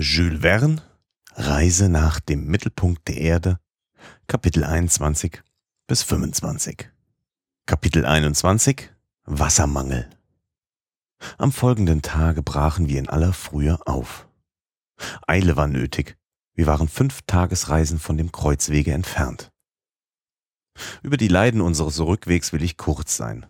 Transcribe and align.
Jules 0.00 0.42
Verne 0.42 0.80
Reise 1.34 1.88
nach 1.88 2.20
dem 2.20 2.46
Mittelpunkt 2.46 3.08
der 3.08 3.16
Erde 3.16 3.58
Kapitel 4.28 4.62
21 4.62 5.42
bis 5.88 6.04
25 6.04 6.88
Kapitel 7.66 8.06
21 8.06 8.90
Wassermangel 9.24 10.08
Am 11.36 11.50
folgenden 11.50 12.00
Tage 12.00 12.44
brachen 12.44 12.88
wir 12.88 13.00
in 13.00 13.08
aller 13.08 13.32
Frühe 13.32 13.76
auf. 13.88 14.28
Eile 15.26 15.56
war 15.56 15.66
nötig. 15.66 16.16
Wir 16.54 16.68
waren 16.68 16.86
fünf 16.86 17.22
Tagesreisen 17.22 17.98
von 17.98 18.16
dem 18.16 18.30
Kreuzwege 18.30 18.92
entfernt. 18.92 19.50
Über 21.02 21.16
die 21.16 21.26
Leiden 21.26 21.60
unseres 21.60 21.98
Rückwegs 21.98 22.52
will 22.52 22.62
ich 22.62 22.76
kurz 22.76 23.16
sein. 23.16 23.46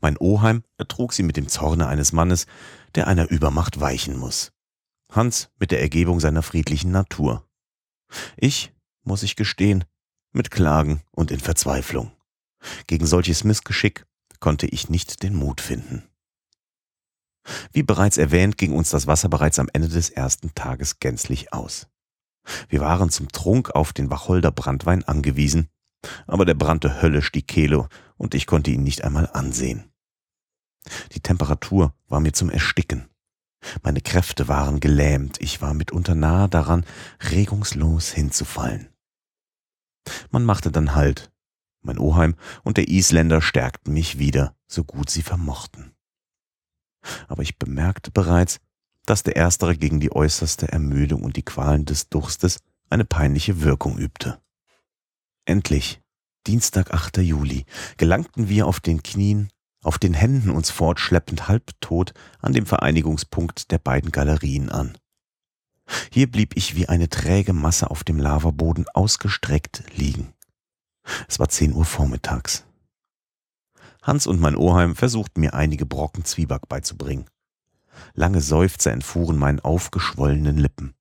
Mein 0.00 0.16
Oheim 0.18 0.64
ertrug 0.76 1.12
sie 1.12 1.22
mit 1.22 1.36
dem 1.36 1.46
Zorne 1.46 1.86
eines 1.86 2.12
Mannes, 2.12 2.46
der 2.96 3.06
einer 3.06 3.30
Übermacht 3.30 3.78
weichen 3.78 4.18
muss. 4.18 4.50
Hans 5.10 5.50
mit 5.58 5.70
der 5.70 5.80
Ergebung 5.80 6.20
seiner 6.20 6.42
friedlichen 6.42 6.90
Natur. 6.90 7.48
Ich, 8.36 8.72
muss 9.02 9.22
ich 9.22 9.36
gestehen, 9.36 9.84
mit 10.32 10.50
Klagen 10.50 11.02
und 11.10 11.30
in 11.30 11.40
Verzweiflung. 11.40 12.12
Gegen 12.86 13.06
solches 13.06 13.44
Missgeschick 13.44 14.04
konnte 14.40 14.66
ich 14.66 14.88
nicht 14.88 15.22
den 15.22 15.34
Mut 15.34 15.60
finden. 15.60 16.08
Wie 17.72 17.82
bereits 17.82 18.18
erwähnt, 18.18 18.58
ging 18.58 18.72
uns 18.72 18.90
das 18.90 19.06
Wasser 19.06 19.28
bereits 19.28 19.58
am 19.58 19.68
Ende 19.72 19.88
des 19.88 20.10
ersten 20.10 20.54
Tages 20.54 21.00
gänzlich 21.00 21.52
aus. 21.52 21.88
Wir 22.68 22.80
waren 22.80 23.10
zum 23.10 23.28
Trunk 23.30 23.70
auf 23.70 23.92
den 23.92 24.10
Wacholder 24.10 24.50
Brandwein 24.50 25.04
angewiesen, 25.04 25.68
aber 26.26 26.44
der 26.44 26.54
brannte 26.54 27.02
höllisch 27.02 27.32
die 27.32 27.42
Kehle 27.42 27.88
und 28.16 28.34
ich 28.34 28.46
konnte 28.46 28.70
ihn 28.70 28.82
nicht 28.82 29.04
einmal 29.04 29.28
ansehen. 29.32 29.90
Die 31.12 31.20
Temperatur 31.20 31.94
war 32.08 32.20
mir 32.20 32.32
zum 32.32 32.50
Ersticken. 32.50 33.08
Meine 33.82 34.00
Kräfte 34.00 34.48
waren 34.48 34.80
gelähmt, 34.80 35.40
ich 35.40 35.60
war 35.60 35.74
mitunter 35.74 36.14
nahe 36.14 36.48
daran, 36.48 36.84
regungslos 37.30 38.10
hinzufallen. 38.10 38.88
Man 40.30 40.44
machte 40.44 40.70
dann 40.70 40.94
Halt. 40.94 41.30
Mein 41.80 41.98
Oheim 41.98 42.34
und 42.64 42.76
der 42.76 42.88
Isländer 42.88 43.40
stärkten 43.40 43.92
mich 43.92 44.18
wieder, 44.18 44.56
so 44.66 44.84
gut 44.84 45.10
sie 45.10 45.22
vermochten. 45.22 45.94
Aber 47.28 47.42
ich 47.42 47.58
bemerkte 47.58 48.10
bereits, 48.10 48.60
dass 49.06 49.22
der 49.22 49.36
Erstere 49.36 49.76
gegen 49.76 50.00
die 50.00 50.12
äußerste 50.12 50.68
Ermüdung 50.68 51.22
und 51.22 51.36
die 51.36 51.44
Qualen 51.44 51.84
des 51.84 52.08
Durstes 52.08 52.58
eine 52.90 53.04
peinliche 53.04 53.62
Wirkung 53.62 53.96
übte. 53.96 54.42
Endlich, 55.44 56.02
Dienstag, 56.46 56.92
8. 56.92 57.18
Juli, 57.18 57.64
gelangten 57.96 58.48
wir 58.48 58.66
auf 58.66 58.80
den 58.80 59.02
Knien 59.02 59.50
auf 59.88 59.98
den 59.98 60.12
Händen 60.12 60.50
uns 60.50 60.68
fortschleppend 60.68 61.48
halbtot 61.48 62.12
an 62.40 62.52
dem 62.52 62.66
Vereinigungspunkt 62.66 63.70
der 63.70 63.78
beiden 63.78 64.12
Galerien 64.12 64.68
an. 64.68 64.98
Hier 66.12 66.30
blieb 66.30 66.58
ich 66.58 66.76
wie 66.76 66.90
eine 66.90 67.08
träge 67.08 67.54
Masse 67.54 67.90
auf 67.90 68.04
dem 68.04 68.18
Lavaboden 68.18 68.84
ausgestreckt 68.92 69.84
liegen. 69.96 70.34
Es 71.26 71.38
war 71.38 71.48
zehn 71.48 71.72
Uhr 71.72 71.86
vormittags. 71.86 72.66
Hans 74.02 74.26
und 74.26 74.38
mein 74.38 74.56
Oheim 74.56 74.94
versuchten 74.94 75.40
mir 75.40 75.54
einige 75.54 75.86
Brocken 75.86 76.26
Zwieback 76.26 76.68
beizubringen. 76.68 77.24
Lange 78.12 78.42
Seufzer 78.42 78.92
entfuhren 78.92 79.38
meinen 79.38 79.60
aufgeschwollenen 79.60 80.58
Lippen. 80.58 80.92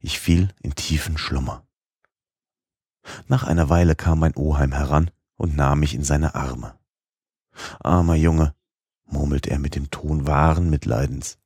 Ich 0.00 0.20
fiel 0.20 0.52
in 0.60 0.74
tiefen 0.74 1.16
Schlummer. 1.16 1.66
Nach 3.26 3.44
einer 3.44 3.70
Weile 3.70 3.94
kam 3.96 4.18
mein 4.18 4.36
Oheim 4.36 4.72
heran 4.72 5.10
und 5.36 5.56
nahm 5.56 5.80
mich 5.80 5.94
in 5.94 6.04
seine 6.04 6.34
Arme. 6.34 6.78
Armer 7.80 8.14
Junge, 8.14 8.54
murmelte 9.06 9.50
er 9.50 9.58
mit 9.58 9.74
dem 9.74 9.90
Ton 9.90 10.26
wahren 10.26 10.70
Mitleidens. 10.70 11.38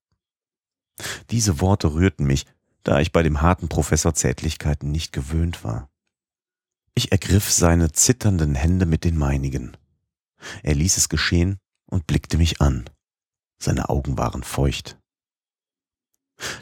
Diese 1.30 1.60
Worte 1.60 1.94
rührten 1.94 2.26
mich, 2.26 2.46
da 2.82 3.00
ich 3.00 3.12
bei 3.12 3.22
dem 3.22 3.42
harten 3.42 3.68
Professor 3.68 4.14
Zärtlichkeiten 4.14 4.90
nicht 4.90 5.12
gewöhnt 5.12 5.64
war. 5.64 5.90
Ich 6.94 7.12
ergriff 7.12 7.50
seine 7.50 7.92
zitternden 7.92 8.54
Hände 8.54 8.86
mit 8.86 9.04
den 9.04 9.18
meinigen. 9.18 9.76
Er 10.62 10.74
ließ 10.74 10.96
es 10.96 11.08
geschehen 11.08 11.58
und 11.86 12.06
blickte 12.06 12.38
mich 12.38 12.60
an. 12.60 12.88
Seine 13.58 13.88
Augen 13.88 14.16
waren 14.16 14.42
feucht. 14.42 14.98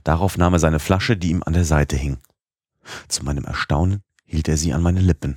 Darauf 0.02 0.36
nahm 0.38 0.54
er 0.54 0.58
seine 0.58 0.80
Flasche, 0.80 1.16
die 1.16 1.30
ihm 1.30 1.42
an 1.44 1.52
der 1.52 1.64
Seite 1.64 1.96
hing. 1.96 2.18
Zu 3.08 3.24
meinem 3.24 3.44
Erstaunen 3.44 4.02
hielt 4.24 4.48
er 4.48 4.56
sie 4.56 4.72
an 4.72 4.82
meine 4.82 5.00
Lippen. 5.00 5.36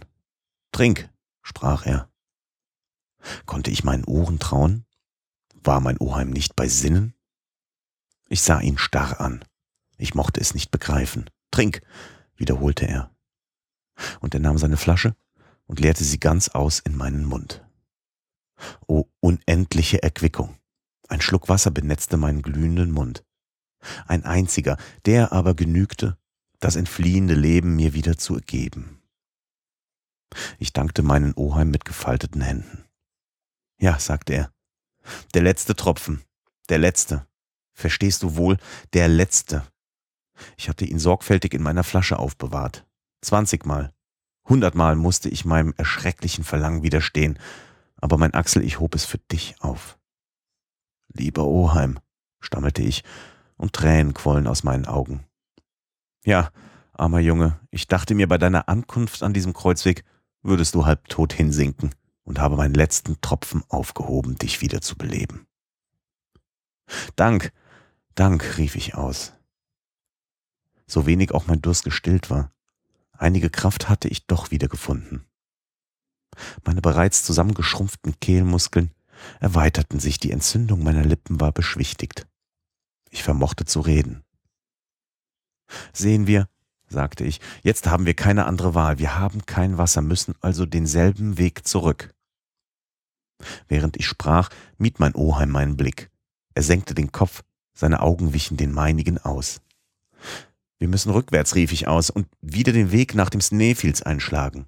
Trink, 0.71 1.09
sprach 1.41 1.85
er. 1.85 2.09
Konnte 3.45 3.71
ich 3.71 3.83
meinen 3.83 4.05
Ohren 4.05 4.39
trauen? 4.39 4.85
War 5.63 5.79
mein 5.79 5.99
Oheim 5.99 6.29
nicht 6.29 6.55
bei 6.55 6.67
Sinnen? 6.67 7.13
Ich 8.29 8.41
sah 8.41 8.59
ihn 8.59 8.77
starr 8.77 9.19
an. 9.19 9.43
Ich 9.97 10.15
mochte 10.15 10.39
es 10.39 10.53
nicht 10.53 10.71
begreifen. 10.71 11.29
Trink, 11.51 11.81
wiederholte 12.35 12.87
er. 12.87 13.15
Und 14.19 14.33
er 14.33 14.39
nahm 14.39 14.57
seine 14.57 14.77
Flasche 14.77 15.15
und 15.65 15.79
leerte 15.79 16.03
sie 16.03 16.19
ganz 16.19 16.49
aus 16.49 16.79
in 16.79 16.95
meinen 16.95 17.25
Mund. 17.25 17.65
O 18.87 19.05
unendliche 19.19 20.01
Erquickung. 20.03 20.57
Ein 21.07 21.21
Schluck 21.21 21.49
Wasser 21.49 21.71
benetzte 21.71 22.17
meinen 22.17 22.41
glühenden 22.41 22.91
Mund. 22.91 23.23
Ein 24.07 24.25
einziger, 24.25 24.77
der 25.05 25.31
aber 25.31 25.53
genügte, 25.53 26.17
das 26.59 26.75
entfliehende 26.75 27.35
Leben 27.35 27.75
mir 27.75 27.93
wieder 27.93 28.17
zu 28.17 28.35
geben. 28.37 29.01
Ich 30.59 30.73
dankte 30.73 31.03
meinen 31.03 31.33
Oheim 31.35 31.69
mit 31.71 31.85
gefalteten 31.85 32.41
Händen. 32.41 32.86
Ja, 33.79 33.99
sagte 33.99 34.33
er. 34.33 34.51
Der 35.33 35.43
letzte 35.43 35.75
Tropfen. 35.75 36.23
Der 36.69 36.79
letzte. 36.79 37.27
Verstehst 37.73 38.23
du 38.23 38.35
wohl? 38.35 38.57
Der 38.93 39.07
letzte. 39.07 39.63
Ich 40.57 40.67
hatte 40.67 40.85
ihn 40.85 40.99
sorgfältig 40.99 41.53
in 41.53 41.61
meiner 41.61 41.83
Flasche 41.83 42.17
aufbewahrt. 42.17 42.85
Zwanzigmal. 43.21 43.93
Hundertmal 44.45 44.95
musste 44.95 45.29
ich 45.29 45.45
meinem 45.45 45.73
erschrecklichen 45.77 46.43
Verlangen 46.43 46.83
widerstehen. 46.83 47.37
Aber 47.97 48.17
mein 48.17 48.33
Axel, 48.33 48.63
ich 48.63 48.79
hob 48.79 48.95
es 48.95 49.05
für 49.05 49.17
dich 49.17 49.55
auf. 49.59 49.97
Lieber 51.13 51.45
Oheim, 51.45 51.99
stammelte 52.39 52.81
ich, 52.81 53.03
und 53.57 53.73
Tränen 53.73 54.13
quollen 54.13 54.47
aus 54.47 54.63
meinen 54.63 54.85
Augen. 54.85 55.25
Ja, 56.23 56.51
armer 56.93 57.19
Junge, 57.19 57.59
ich 57.71 57.87
dachte 57.87 58.13
mir, 58.13 58.27
bei 58.27 58.37
deiner 58.37 58.69
Ankunft 58.69 59.23
an 59.23 59.33
diesem 59.33 59.53
Kreuzweg 59.53 60.03
würdest 60.43 60.75
du 60.75 60.85
halbtot 60.85 61.33
hinsinken 61.33 61.91
und 62.27 62.39
habe 62.39 62.57
meinen 62.57 62.73
letzten 62.73 63.21
Tropfen 63.21 63.63
aufgehoben, 63.69 64.35
dich 64.35 64.59
wieder 64.59 64.81
zu 64.81 64.97
beleben. 64.97 65.47
Dank, 67.15 67.53
Dank, 68.15 68.57
rief 68.57 68.75
ich 68.75 68.95
aus. 68.95 69.33
So 70.87 71.05
wenig 71.05 71.31
auch 71.31 71.47
mein 71.47 71.61
Durst 71.61 71.85
gestillt 71.85 72.29
war, 72.29 72.51
einige 73.13 73.49
Kraft 73.49 73.87
hatte 73.87 74.09
ich 74.09 74.27
doch 74.27 74.51
wieder 74.51 74.67
gefunden. 74.67 75.25
Meine 76.65 76.81
bereits 76.81 77.23
zusammengeschrumpften 77.23 78.19
Kehlmuskeln 78.19 78.91
erweiterten 79.39 79.99
sich, 79.99 80.19
die 80.19 80.31
Entzündung 80.31 80.83
meiner 80.83 81.05
Lippen 81.05 81.39
war 81.39 81.53
beschwichtigt. 81.53 82.27
Ich 83.09 83.23
vermochte 83.23 83.63
zu 83.63 83.79
reden. 83.79 84.23
Sehen 85.93 86.27
wir, 86.27 86.49
sagte 86.89 87.23
ich, 87.23 87.39
jetzt 87.63 87.87
haben 87.87 88.05
wir 88.05 88.15
keine 88.15 88.45
andere 88.47 88.75
Wahl, 88.75 88.99
wir 88.99 89.17
haben 89.17 89.45
kein 89.45 89.77
Wasser, 89.77 90.01
müssen 90.01 90.35
also 90.41 90.65
denselben 90.65 91.37
Weg 91.37 91.65
zurück. 91.65 92.13
Während 93.67 93.97
ich 93.97 94.05
sprach, 94.05 94.49
mied 94.77 94.99
mein 94.99 95.15
Oheim 95.15 95.49
meinen 95.49 95.77
Blick. 95.77 96.09
Er 96.53 96.63
senkte 96.63 96.95
den 96.95 97.11
Kopf, 97.11 97.43
seine 97.73 98.01
Augen 98.01 98.33
wichen 98.33 98.57
den 98.57 98.71
meinigen 98.71 99.17
aus. 99.19 99.61
Wir 100.79 100.87
müssen 100.87 101.11
rückwärts, 101.11 101.55
rief 101.55 101.71
ich 101.71 101.87
aus, 101.87 102.09
und 102.09 102.27
wieder 102.41 102.73
den 102.73 102.91
Weg 102.91 103.15
nach 103.15 103.29
dem 103.29 103.41
Snaefields 103.41 104.01
einschlagen. 104.01 104.67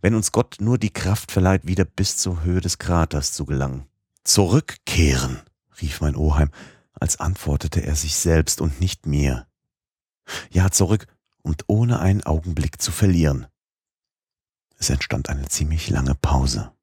Wenn 0.00 0.14
uns 0.14 0.32
Gott 0.32 0.56
nur 0.60 0.78
die 0.78 0.92
Kraft 0.92 1.30
verleiht, 1.30 1.66
wieder 1.66 1.84
bis 1.84 2.16
zur 2.16 2.42
Höhe 2.42 2.60
des 2.60 2.78
Kraters 2.78 3.32
zu 3.32 3.44
gelangen. 3.44 3.86
Zurückkehren, 4.24 5.42
rief 5.80 6.00
mein 6.00 6.16
Oheim, 6.16 6.50
als 6.94 7.20
antwortete 7.20 7.80
er 7.84 7.96
sich 7.96 8.16
selbst 8.16 8.60
und 8.60 8.80
nicht 8.80 9.06
mir. 9.06 9.46
Ja, 10.50 10.70
zurück 10.70 11.06
und 11.42 11.64
ohne 11.66 11.98
einen 12.00 12.24
Augenblick 12.24 12.80
zu 12.80 12.92
verlieren. 12.92 13.46
Es 14.78 14.90
entstand 14.90 15.28
eine 15.28 15.48
ziemlich 15.48 15.90
lange 15.90 16.14
Pause. 16.14 16.73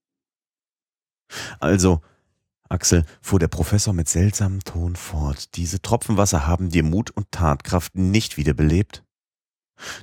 Also, 1.59 2.01
Axel, 2.69 3.05
fuhr 3.21 3.39
der 3.39 3.47
Professor 3.47 3.93
mit 3.93 4.07
seltsamem 4.07 4.63
Ton 4.63 4.95
fort, 4.95 5.55
diese 5.55 5.81
Tropfenwasser 5.81 6.47
haben 6.47 6.69
dir 6.69 6.83
Mut 6.83 7.11
und 7.11 7.31
Tatkraft 7.31 7.95
nicht 7.95 8.37
wiederbelebt? 8.37 9.03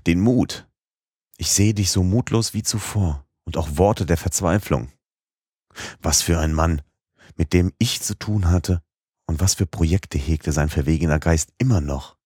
Den 0.07 0.21
Mut. 0.21 0.69
Ich 1.39 1.51
sehe 1.51 1.73
dich 1.73 1.91
so 1.91 2.03
mutlos 2.03 2.53
wie 2.53 2.63
zuvor 2.63 3.25
und 3.45 3.57
auch 3.57 3.77
Worte 3.77 4.05
der 4.05 4.17
Verzweiflung. 4.17 4.93
Was 6.03 6.21
für 6.21 6.39
ein 6.39 6.53
Mann, 6.53 6.83
mit 7.37 7.53
dem 7.53 7.73
ich 7.79 8.03
zu 8.03 8.19
tun 8.19 8.51
hatte 8.51 8.83
und 9.27 9.41
was 9.41 9.55
für 9.55 9.67
Projekte 9.67 10.19
hegte 10.19 10.53
sein 10.53 10.69
verwegener 10.69 11.19
Geist 11.19 11.53
immer 11.59 11.81
noch. 11.81 12.17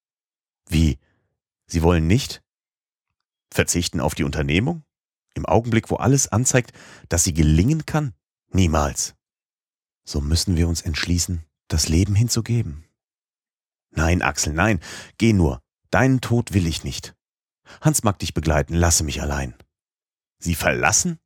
Wie? 0.69 0.99
Sie 1.67 1.83
wollen 1.83 2.07
nicht? 2.07 2.43
Verzichten 3.53 4.01
auf 4.01 4.15
die 4.15 4.25
Unternehmung? 4.25 4.83
Im 5.35 5.47
Augenblick, 5.47 5.91
wo 5.91 5.97
alles 5.97 6.29
anzeigt, 6.29 6.73
dass 7.09 7.25
sie 7.25 7.35
gelingen 7.35 7.87
kann? 7.87 8.15
Niemals. 8.55 9.15
So 10.05 10.21
müssen 10.21 10.57
wir 10.57 10.69
uns 10.69 10.83
entschließen, 10.83 11.45
das 11.69 11.89
Leben 11.89 12.15
hinzugeben. 12.15 12.85
Nein, 13.91 14.21
Axel, 14.21 14.53
nein, 14.53 14.81
geh 15.17 15.33
nur. 15.33 15.63
Deinen 15.91 16.21
Tod 16.21 16.53
will 16.53 16.67
ich 16.67 16.85
nicht. 16.85 17.15
Hans 17.81 18.03
mag 18.03 18.19
dich 18.19 18.35
begleiten, 18.35 18.75
lasse 18.75 19.05
mich 19.05 19.23
allein. 19.23 19.55
Sie 20.39 20.55
verlassen? 20.55 21.19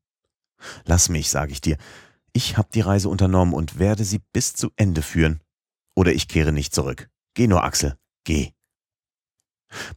Lass 0.85 1.09
mich, 1.09 1.31
sage 1.31 1.53
ich 1.53 1.61
dir. 1.61 1.79
Ich 2.33 2.57
habe 2.57 2.69
die 2.73 2.81
Reise 2.81 3.09
unternommen 3.09 3.55
und 3.55 3.79
werde 3.79 4.05
sie 4.05 4.21
bis 4.33 4.53
zu 4.55 4.71
Ende 4.77 5.03
führen. 5.03 5.41
Oder 5.97 6.13
ich 6.13 6.29
kehre 6.29 6.53
nicht 6.53 6.75
zurück. 6.75 7.09
Geh 7.35 7.47
nur, 7.47 7.65
Axel, 7.65 7.97
geh. 8.25 8.53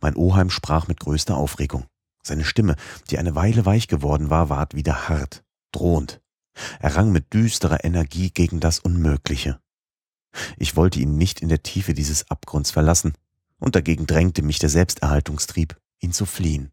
Mein 0.01 0.15
Oheim 0.15 0.49
sprach 0.49 0.87
mit 0.87 0.99
größter 0.99 1.37
Aufregung. 1.37 1.85
Seine 2.23 2.45
Stimme, 2.45 2.75
die 3.09 3.17
eine 3.17 3.35
Weile 3.35 3.65
weich 3.65 3.87
geworden 3.87 4.29
war, 4.29 4.49
ward 4.49 4.73
wieder 4.75 5.09
hart, 5.09 5.43
drohend. 5.71 6.21
Er 6.79 6.95
rang 6.95 7.11
mit 7.11 7.33
düsterer 7.33 7.83
Energie 7.83 8.31
gegen 8.31 8.59
das 8.59 8.79
Unmögliche. 8.79 9.59
Ich 10.57 10.75
wollte 10.75 11.00
ihn 11.00 11.17
nicht 11.17 11.41
in 11.41 11.50
der 11.50 11.63
Tiefe 11.63 11.94
dieses 11.94 12.29
Abgrunds 12.29 12.71
verlassen, 12.71 13.13
und 13.59 13.75
dagegen 13.75 14.07
drängte 14.07 14.41
mich 14.41 14.59
der 14.59 14.69
Selbsterhaltungstrieb, 14.69 15.77
ihn 16.00 16.13
zu 16.13 16.25
fliehen. 16.25 16.71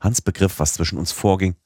Hans 0.00 0.20
begriff, 0.20 0.60
was 0.60 0.74
zwischen 0.74 0.98
uns 0.98 1.12
vorging, 1.12 1.56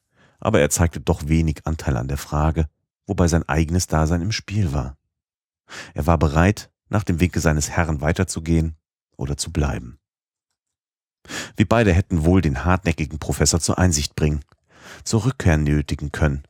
aber 0.41 0.61
er 0.61 0.71
zeigte 0.71 1.01
doch 1.01 1.29
wenig 1.29 1.67
Anteil 1.67 1.97
an 1.97 2.09
der 2.09 2.17
Frage, 2.17 2.69
wobei 3.07 3.29
sein 3.29 3.49
eigenes 3.49 3.87
Dasein 3.87 4.23
im 4.23 4.33
Spiel 4.33 4.73
war. 4.73 4.97
Er 5.95 6.07
war 6.07 6.19
bereit, 6.19 6.71
nach 6.89 7.05
dem 7.05 7.21
Winke 7.21 7.41
seines 7.41 7.71
Herrn 7.71 8.01
weiterzugehen 8.01 8.77
oder 9.17 9.37
zu 9.37 9.53
bleiben. 9.53 9.99
Wir 11.57 11.69
beide 11.69 11.93
hätten 11.93 12.25
wohl 12.25 12.41
den 12.41 12.65
hartnäckigen 12.65 13.19
Professor 13.19 13.61
zur 13.61 13.79
Einsicht 13.79 14.15
bringen, 14.15 14.45
zur 15.05 15.27
Rückkehr 15.27 15.59
nötigen 15.59 16.13
können. 16.13 16.45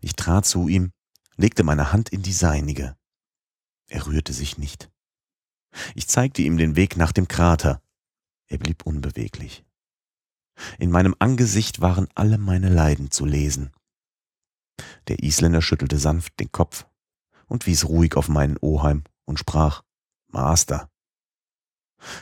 Ich 0.00 0.14
trat 0.14 0.46
zu 0.46 0.68
ihm, 0.68 0.92
legte 1.36 1.62
meine 1.62 1.92
Hand 1.92 2.08
in 2.08 2.22
die 2.22 2.32
seinige. 2.32 2.96
Er 3.88 4.06
rührte 4.06 4.32
sich 4.32 4.58
nicht. 4.58 4.90
Ich 5.94 6.08
zeigte 6.08 6.42
ihm 6.42 6.56
den 6.56 6.76
Weg 6.76 6.96
nach 6.96 7.12
dem 7.12 7.28
Krater. 7.28 7.82
Er 8.48 8.58
blieb 8.58 8.86
unbeweglich. 8.86 9.64
In 10.78 10.90
meinem 10.90 11.14
Angesicht 11.18 11.80
waren 11.80 12.08
alle 12.14 12.38
meine 12.38 12.68
Leiden 12.68 13.10
zu 13.10 13.24
lesen. 13.24 13.70
Der 15.08 15.22
Isländer 15.22 15.62
schüttelte 15.62 15.98
sanft 15.98 16.38
den 16.40 16.50
Kopf 16.50 16.86
und 17.46 17.66
wies 17.66 17.86
ruhig 17.86 18.16
auf 18.16 18.28
meinen 18.28 18.56
Oheim 18.58 19.04
und 19.24 19.38
sprach 19.38 19.82
Master. 20.28 20.90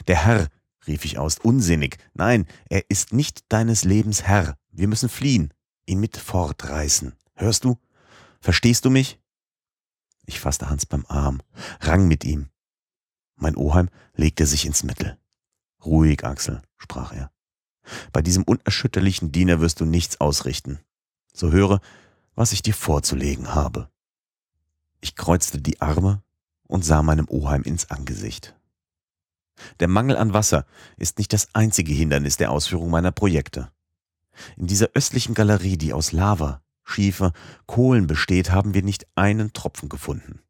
Der 0.06 0.25
Herr, 0.25 0.49
rief 0.87 1.05
ich 1.05 1.19
aus, 1.19 1.38
unsinnig. 1.38 1.99
Nein, 2.15 2.47
er 2.69 2.88
ist 2.91 3.12
nicht 3.12 3.44
deines 3.49 3.85
Lebens 3.85 4.23
Herr. 4.23 4.59
Wir 4.70 4.88
müssen 4.88 5.09
fliehen, 5.09 5.53
ihn 5.87 6.00
mit 6.00 6.17
fortreißen. 6.17 7.15
Hörst 7.34 7.64
du? 7.64 7.78
Verstehst 8.40 8.84
du 8.84 8.90
mich? 8.90 9.20
Ich 10.26 10.40
fasste 10.40 10.70
Hans 10.70 10.86
beim 10.86 11.04
Arm, 11.06 11.42
rang 11.81 12.08
mit 12.08 12.25
ihm. 12.25 12.48
Mein 13.36 13.56
Oheim 13.56 13.90
legte 14.14 14.46
sich 14.46 14.64
ins 14.64 14.84
Mittel. 14.84 15.19
Ruhig, 15.84 16.25
Axel, 16.25 16.62
sprach 16.78 17.12
er. 17.12 17.31
Bei 18.12 18.22
diesem 18.22 18.44
unerschütterlichen 18.44 19.32
Diener 19.32 19.60
wirst 19.60 19.81
du 19.81 19.84
nichts 19.84 20.20
ausrichten. 20.20 20.78
So 21.32 21.50
höre, 21.50 21.81
was 22.34 22.52
ich 22.52 22.62
dir 22.62 22.75
vorzulegen 22.75 23.54
habe. 23.54 23.90
Ich 25.00 25.16
kreuzte 25.16 25.60
die 25.60 25.81
Arme 25.82 26.22
und 26.66 26.84
sah 26.84 27.02
meinem 27.02 27.28
Oheim 27.28 27.62
ins 27.62 27.90
Angesicht. 27.90 28.56
Der 29.81 29.88
Mangel 29.88 30.16
an 30.16 30.32
Wasser 30.32 30.66
ist 30.96 31.19
nicht 31.19 31.32
das 31.32 31.54
einzige 31.54 31.92
Hindernis 31.92 32.36
der 32.36 32.50
Ausführung 32.50 32.90
meiner 32.90 33.12
Projekte. 33.12 33.70
In 34.56 34.66
dieser 34.66 34.90
östlichen 34.94 35.34
Galerie, 35.34 35.76
die 35.76 35.92
aus 35.92 36.12
Lava, 36.12 36.63
Schiefer, 36.84 37.32
Kohlen 37.66 38.06
besteht, 38.06 38.50
haben 38.50 38.75
wir 38.75 38.82
nicht 38.82 39.06
einen 39.14 39.52
Tropfen 39.52 39.88
gefunden. 39.88 40.40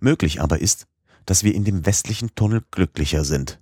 Möglich 0.00 0.40
aber 0.40 0.60
ist, 0.60 0.86
dass 1.26 1.42
wir 1.42 1.54
in 1.54 1.64
dem 1.64 1.84
westlichen 1.86 2.34
Tunnel 2.34 2.64
glücklicher 2.70 3.24
sind. 3.24 3.60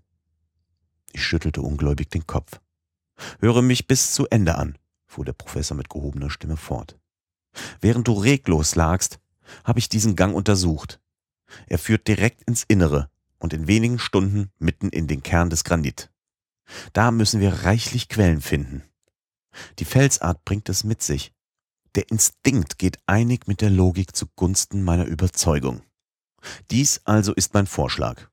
Ich 1.13 1.25
schüttelte 1.25 1.63
ungläubig 1.63 2.11
den 2.11 2.27
Kopf. 2.27 2.61
Höre 3.41 3.63
mich 3.63 3.87
bis 3.87 4.13
zu 4.13 4.27
Ende 4.29 4.57
an, 4.57 4.79
fuhr 5.07 5.25
der 5.25 5.33
Professor 5.33 5.77
mit 5.77 5.89
gehobener 5.89 6.31
Stimme 6.31 6.57
fort. 6.57 6.99
Während 7.81 8.09
du 8.09 8.13
reglos 8.13 8.75
lagst, 8.75 9.21
habe 9.65 9.79
ich 9.79 9.89
diesen 9.89 10.17
Gang 10.17 10.35
untersucht. 10.35 11.01
Er 11.67 11.79
führt 11.79 12.09
direkt 12.09 12.43
ins 12.43 12.65
Innere 12.65 13.11
und 13.39 13.53
in 13.53 13.67
wenigen 13.67 13.99
Stunden 13.99 14.51
mitten 14.59 14.89
in 14.89 15.07
den 15.07 15.23
Kern 15.23 15.51
des 15.51 15.65
Granit. 15.65 16.11
Da 16.93 17.11
müssen 17.11 17.41
wir 17.41 17.65
reichlich 17.65 18.09
Quellen 18.09 18.41
finden. 18.41 18.83
Die 19.79 19.85
Felsart 19.85 20.45
bringt 20.45 20.69
es 20.69 20.85
mit 20.85 21.03
sich. 21.03 21.33
Der 21.95 22.11
Instinkt 22.11 22.79
geht 22.79 22.99
einig 23.07 23.47
mit 23.47 23.61
der 23.61 23.71
Logik 23.71 24.17
zugunsten 24.17 24.83
meiner 24.83 25.05
Überzeugung. 25.05 25.83
Dies 26.71 27.03
also 27.05 27.35
ist 27.35 27.53
mein 27.53 27.67
Vorschlag. 27.67 28.29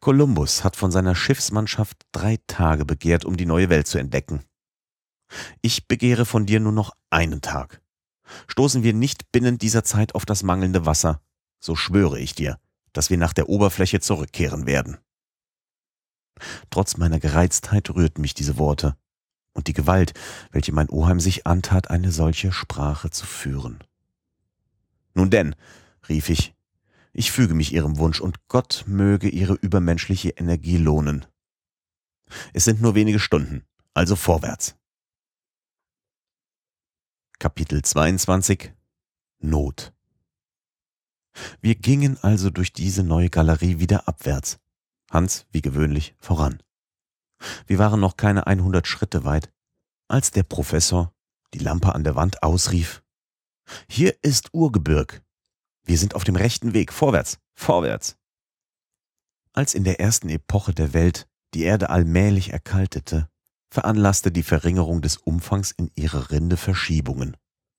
Kolumbus 0.00 0.64
hat 0.64 0.76
von 0.76 0.90
seiner 0.90 1.14
Schiffsmannschaft 1.14 2.06
drei 2.12 2.38
Tage 2.46 2.84
begehrt, 2.84 3.24
um 3.24 3.36
die 3.36 3.46
neue 3.46 3.68
Welt 3.68 3.86
zu 3.86 3.98
entdecken. 3.98 4.44
Ich 5.60 5.88
begehre 5.88 6.24
von 6.24 6.46
dir 6.46 6.60
nur 6.60 6.72
noch 6.72 6.92
einen 7.10 7.42
Tag. 7.42 7.82
Stoßen 8.46 8.82
wir 8.82 8.94
nicht 8.94 9.30
binnen 9.30 9.58
dieser 9.58 9.84
Zeit 9.84 10.14
auf 10.14 10.24
das 10.24 10.42
mangelnde 10.42 10.86
Wasser, 10.86 11.20
so 11.60 11.76
schwöre 11.76 12.18
ich 12.18 12.34
dir, 12.34 12.58
dass 12.92 13.10
wir 13.10 13.18
nach 13.18 13.32
der 13.32 13.48
Oberfläche 13.48 14.00
zurückkehren 14.00 14.66
werden. 14.66 14.98
Trotz 16.70 16.96
meiner 16.96 17.18
Gereiztheit 17.18 17.90
rührten 17.90 18.22
mich 18.22 18.34
diese 18.34 18.58
Worte 18.58 18.96
und 19.56 19.66
die 19.66 19.72
Gewalt, 19.72 20.12
welche 20.52 20.72
mein 20.72 20.90
Oheim 20.90 21.18
sich 21.18 21.46
antat, 21.46 21.90
eine 21.90 22.12
solche 22.12 22.52
Sprache 22.52 23.10
zu 23.10 23.26
führen. 23.26 23.82
Nun 25.14 25.30
denn, 25.30 25.56
rief 26.08 26.28
ich, 26.28 26.54
ich 27.12 27.32
füge 27.32 27.54
mich 27.54 27.72
ihrem 27.72 27.96
Wunsch 27.96 28.20
und 28.20 28.46
Gott 28.48 28.84
möge 28.86 29.28
ihre 29.28 29.54
übermenschliche 29.54 30.30
Energie 30.30 30.76
lohnen. 30.76 31.24
Es 32.52 32.64
sind 32.64 32.82
nur 32.82 32.94
wenige 32.94 33.18
Stunden, 33.18 33.64
also 33.94 34.14
vorwärts. 34.16 34.76
Kapitel 37.38 37.82
22 37.82 38.72
Not 39.38 39.94
Wir 41.60 41.74
gingen 41.74 42.18
also 42.22 42.50
durch 42.50 42.72
diese 42.72 43.02
neue 43.02 43.30
Galerie 43.30 43.78
wieder 43.78 44.08
abwärts, 44.08 44.58
Hans 45.10 45.46
wie 45.50 45.62
gewöhnlich 45.62 46.14
voran. 46.18 46.62
Wir 47.66 47.78
waren 47.78 48.00
noch 48.00 48.16
keine 48.16 48.46
100 48.46 48.86
Schritte 48.86 49.24
weit, 49.24 49.52
als 50.08 50.30
der 50.30 50.42
Professor 50.42 51.12
die 51.54 51.58
Lampe 51.58 51.94
an 51.94 52.04
der 52.04 52.16
Wand 52.16 52.42
ausrief. 52.42 53.02
Hier 53.88 54.16
ist 54.22 54.52
Urgebirg. 54.52 55.22
Wir 55.84 55.98
sind 55.98 56.14
auf 56.14 56.24
dem 56.24 56.36
rechten 56.36 56.72
Weg, 56.74 56.92
vorwärts, 56.92 57.38
vorwärts. 57.54 58.16
Als 59.52 59.74
in 59.74 59.84
der 59.84 60.00
ersten 60.00 60.28
Epoche 60.28 60.74
der 60.74 60.92
Welt 60.92 61.28
die 61.54 61.62
Erde 61.62 61.90
allmählich 61.90 62.52
erkaltete, 62.52 63.28
veranlasste 63.70 64.30
die 64.30 64.42
Verringerung 64.42 65.00
des 65.02 65.16
Umfangs 65.16 65.70
in 65.70 65.90
ihrer 65.94 66.30
Rinde 66.30 66.56
Verschiebungen, 66.56 67.36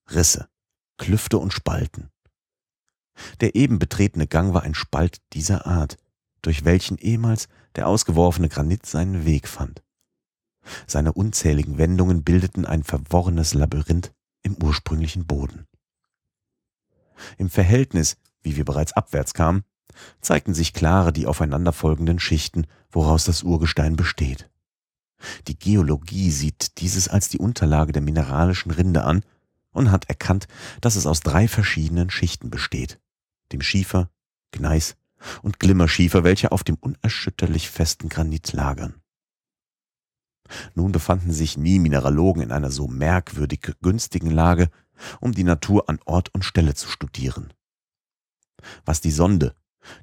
Risse, 0.10 0.50
Klüfte 0.98 1.38
und 1.38 1.54
Spalten. 1.54 2.10
Der 3.42 3.56
eben 3.56 3.80
betretene 3.80 4.28
Gang 4.28 4.54
war 4.54 4.64
ein 4.64 4.76
Spalt 4.76 5.22
dieser 5.34 5.66
Art, 5.66 5.98
durch 6.48 6.64
welchen 6.64 6.98
ehemals 6.98 7.50
der 7.76 7.90
ausgeworfene 7.90 8.48
Granit 8.48 8.86
seinen 8.86 9.26
Weg 9.26 9.50
fand. 9.50 9.84
Seine 10.86 11.12
unzähligen 11.12 11.78
Wendungen 11.78 12.24
bildeten 12.24 12.66
ein 12.66 12.86
verworrenes 12.86 13.54
Labyrinth 13.54 14.14
im 14.44 14.56
ursprünglichen 14.64 15.26
Boden. 15.26 15.66
Im 17.38 17.50
Verhältnis, 17.50 18.16
wie 18.44 18.56
wir 18.56 18.64
bereits 18.64 18.94
abwärts 18.94 19.34
kamen, 19.34 19.66
zeigten 20.22 20.54
sich 20.54 20.72
klare 20.72 21.12
die 21.12 21.28
aufeinanderfolgenden 21.28 22.18
Schichten, 22.18 22.66
woraus 22.92 23.26
das 23.26 23.44
Urgestein 23.44 23.98
besteht. 23.98 24.50
Die 25.50 25.60
Geologie 25.60 26.32
sieht 26.32 26.80
dieses 26.80 27.10
als 27.10 27.28
die 27.28 27.40
Unterlage 27.40 27.92
der 27.92 28.02
mineralischen 28.02 28.72
Rinde 28.72 29.04
an 29.04 29.22
und 29.72 29.92
hat 29.92 30.08
erkannt, 30.08 30.48
dass 30.80 30.96
es 30.96 31.08
aus 31.08 31.20
drei 31.20 31.50
verschiedenen 31.50 32.10
Schichten 32.10 32.50
besteht, 32.50 33.02
dem 33.52 33.62
Schiefer, 33.62 34.10
Gneis 34.52 34.96
und 35.42 35.60
Glimmerschiefer, 35.60 36.24
welche 36.24 36.52
auf 36.52 36.64
dem 36.64 36.76
unerschütterlich 36.76 37.70
festen 37.70 38.10
Granit 38.10 38.54
lagern. 38.54 39.02
Nun 40.76 40.92
befanden 40.92 41.32
sich 41.32 41.58
nie 41.58 41.80
Mineralogen 41.80 42.42
in 42.42 42.52
einer 42.52 42.72
so 42.72 42.88
merkwürdig 42.88 43.74
günstigen 43.82 44.32
Lage, 44.32 44.70
um 45.20 45.34
die 45.34 45.44
Natur 45.44 45.90
an 45.90 46.00
Ort 46.06 46.34
und 46.34 46.46
Stelle 46.46 46.74
zu 46.74 46.88
studieren. 46.88 47.54
Was 48.86 49.02
die 49.02 49.12
Sonde, 49.12 49.56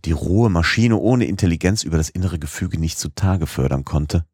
die 0.05 0.13
rohe 0.13 0.51
Maschine 0.51 0.97
ohne 0.97 1.27
Intelligenz 1.27 1.83
über 1.83 1.97
das 1.97 2.11
innere 2.11 2.39
Gefüge 2.39 2.79
nicht 2.79 2.99
zutage 2.99 3.47
fördern 3.47 3.85
konnte, 3.85 4.27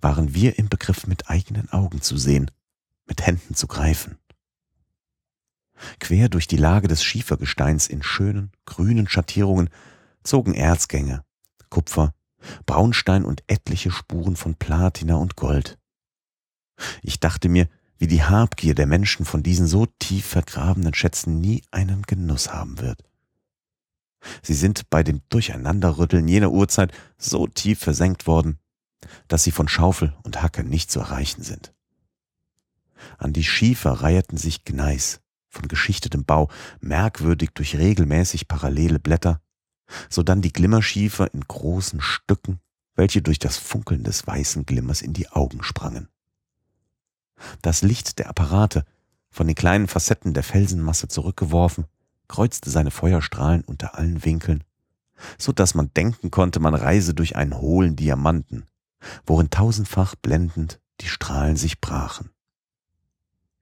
waren 0.00 0.34
wir 0.34 0.58
im 0.58 0.68
Begriff 0.68 1.06
mit 1.06 1.28
eigenen 1.28 1.70
Augen 1.70 2.00
zu 2.00 2.16
sehen, 2.16 2.50
mit 3.06 3.26
Händen 3.26 3.54
zu 3.54 3.66
greifen. 3.66 4.18
Quer 6.00 6.28
durch 6.28 6.46
die 6.46 6.56
Lage 6.56 6.88
des 6.88 7.04
Schiefergesteins 7.04 7.86
in 7.86 8.02
schönen, 8.02 8.50
grünen 8.64 9.08
Schattierungen 9.08 9.68
zogen 10.26 10.54
Erzgänge, 10.54 11.24
Kupfer, 11.70 12.14
Braunstein 12.66 13.24
und 13.24 13.42
etliche 13.46 13.90
Spuren 13.90 14.36
von 14.36 14.54
Platina 14.54 15.16
und 15.16 15.36
Gold. 15.36 15.78
Ich 17.02 17.20
dachte 17.20 17.48
mir, 17.48 17.68
wie 17.98 18.06
die 18.06 18.22
Habgier 18.22 18.74
der 18.74 18.86
Menschen 18.86 19.24
von 19.24 19.42
diesen 19.42 19.66
so 19.66 19.86
tief 19.98 20.26
vergrabenen 20.26 20.94
Schätzen 20.94 21.40
nie 21.40 21.62
einen 21.70 22.02
Genuss 22.02 22.52
haben 22.52 22.78
wird. 22.78 23.02
Sie 24.42 24.54
sind 24.54 24.90
bei 24.90 25.02
dem 25.02 25.22
Durcheinanderrütteln 25.28 26.26
jener 26.28 26.50
Uhrzeit 26.50 26.92
so 27.16 27.46
tief 27.46 27.78
versenkt 27.78 28.26
worden, 28.26 28.58
dass 29.28 29.44
sie 29.44 29.52
von 29.52 29.68
Schaufel 29.68 30.14
und 30.24 30.42
Hacke 30.42 30.64
nicht 30.64 30.90
zu 30.90 31.00
erreichen 31.00 31.42
sind. 31.42 31.72
An 33.18 33.32
die 33.32 33.44
Schiefer 33.44 33.92
reiheten 33.92 34.36
sich 34.36 34.64
Gneis 34.64 35.20
von 35.48 35.68
geschichtetem 35.68 36.24
Bau, 36.24 36.50
merkwürdig 36.80 37.50
durch 37.54 37.76
regelmäßig 37.76 38.48
parallele 38.48 38.98
Blätter, 38.98 39.40
sodann 40.08 40.42
die 40.42 40.52
Glimmerschiefer 40.52 41.32
in 41.32 41.40
großen 41.40 42.00
Stücken, 42.00 42.60
welche 42.94 43.22
durch 43.22 43.38
das 43.38 43.56
Funkeln 43.56 44.04
des 44.04 44.26
weißen 44.26 44.66
Glimmers 44.66 45.02
in 45.02 45.12
die 45.12 45.28
Augen 45.28 45.62
sprangen. 45.62 46.08
Das 47.62 47.82
Licht 47.82 48.18
der 48.18 48.28
Apparate, 48.28 48.84
von 49.30 49.46
den 49.46 49.56
kleinen 49.56 49.86
Facetten 49.86 50.32
der 50.32 50.42
Felsenmasse 50.42 51.08
zurückgeworfen, 51.08 51.84
kreuzte 52.28 52.70
seine 52.70 52.90
Feuerstrahlen 52.90 53.62
unter 53.62 53.96
allen 53.96 54.24
Winkeln, 54.24 54.64
so 55.38 55.52
dass 55.52 55.74
man 55.74 55.92
denken 55.94 56.30
konnte, 56.30 56.60
man 56.60 56.74
reise 56.74 57.14
durch 57.14 57.36
einen 57.36 57.58
hohlen 57.58 57.96
Diamanten, 57.96 58.66
worin 59.26 59.50
tausendfach 59.50 60.14
blendend 60.16 60.80
die 61.00 61.08
Strahlen 61.08 61.56
sich 61.56 61.80
brachen. 61.80 62.30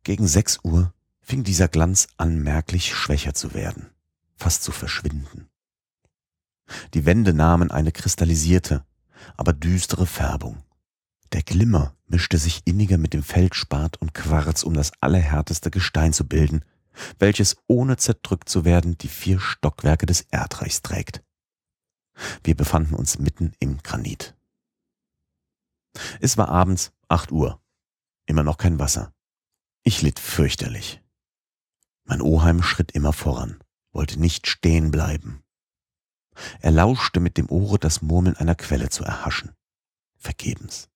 Gegen 0.04 0.26
sechs 0.26 0.60
Uhr 0.62 0.92
fing 1.20 1.44
dieser 1.44 1.68
Glanz 1.68 2.08
an 2.16 2.38
merklich 2.38 2.94
schwächer 2.94 3.34
zu 3.34 3.54
werden, 3.54 3.90
fast 4.36 4.62
zu 4.62 4.72
verschwinden. 4.72 5.48
Die 6.94 7.04
Wände 7.06 7.34
nahmen 7.34 7.70
eine 7.70 7.92
kristallisierte, 7.92 8.84
aber 9.36 9.52
düstere 9.52 10.06
Färbung. 10.06 10.62
Der 11.32 11.42
Glimmer 11.42 11.96
mischte 12.06 12.38
sich 12.38 12.62
inniger 12.64 12.98
mit 12.98 13.12
dem 13.12 13.22
Feldspat 13.22 13.96
und 14.00 14.14
Quarz, 14.14 14.62
um 14.62 14.74
das 14.74 14.92
allerhärteste 15.00 15.70
Gestein 15.70 16.12
zu 16.12 16.26
bilden, 16.26 16.64
welches 17.18 17.56
ohne 17.66 17.96
zerdrückt 17.96 18.48
zu 18.48 18.64
werden 18.64 18.96
die 18.98 19.08
vier 19.08 19.40
Stockwerke 19.40 20.06
des 20.06 20.22
Erdreichs 20.30 20.82
trägt. 20.82 21.22
Wir 22.44 22.54
befanden 22.54 22.94
uns 22.94 23.18
mitten 23.18 23.52
im 23.58 23.78
Granit. 23.82 24.36
Es 26.20 26.38
war 26.38 26.48
abends 26.48 26.92
acht 27.08 27.32
Uhr. 27.32 27.60
Immer 28.26 28.42
noch 28.42 28.56
kein 28.56 28.78
Wasser. 28.78 29.12
Ich 29.82 30.02
litt 30.02 30.18
fürchterlich. 30.18 31.02
Mein 32.04 32.22
Oheim 32.22 32.62
schritt 32.62 32.92
immer 32.92 33.12
voran, 33.12 33.58
wollte 33.92 34.20
nicht 34.20 34.46
stehen 34.46 34.90
bleiben. 34.90 35.43
Er 36.60 36.70
lauschte 36.70 37.20
mit 37.20 37.36
dem 37.36 37.50
Ohre 37.50 37.78
das 37.78 38.02
Murmeln 38.02 38.36
einer 38.36 38.54
Quelle 38.54 38.88
zu 38.88 39.04
erhaschen. 39.04 39.52
Vergebens. 40.16 40.88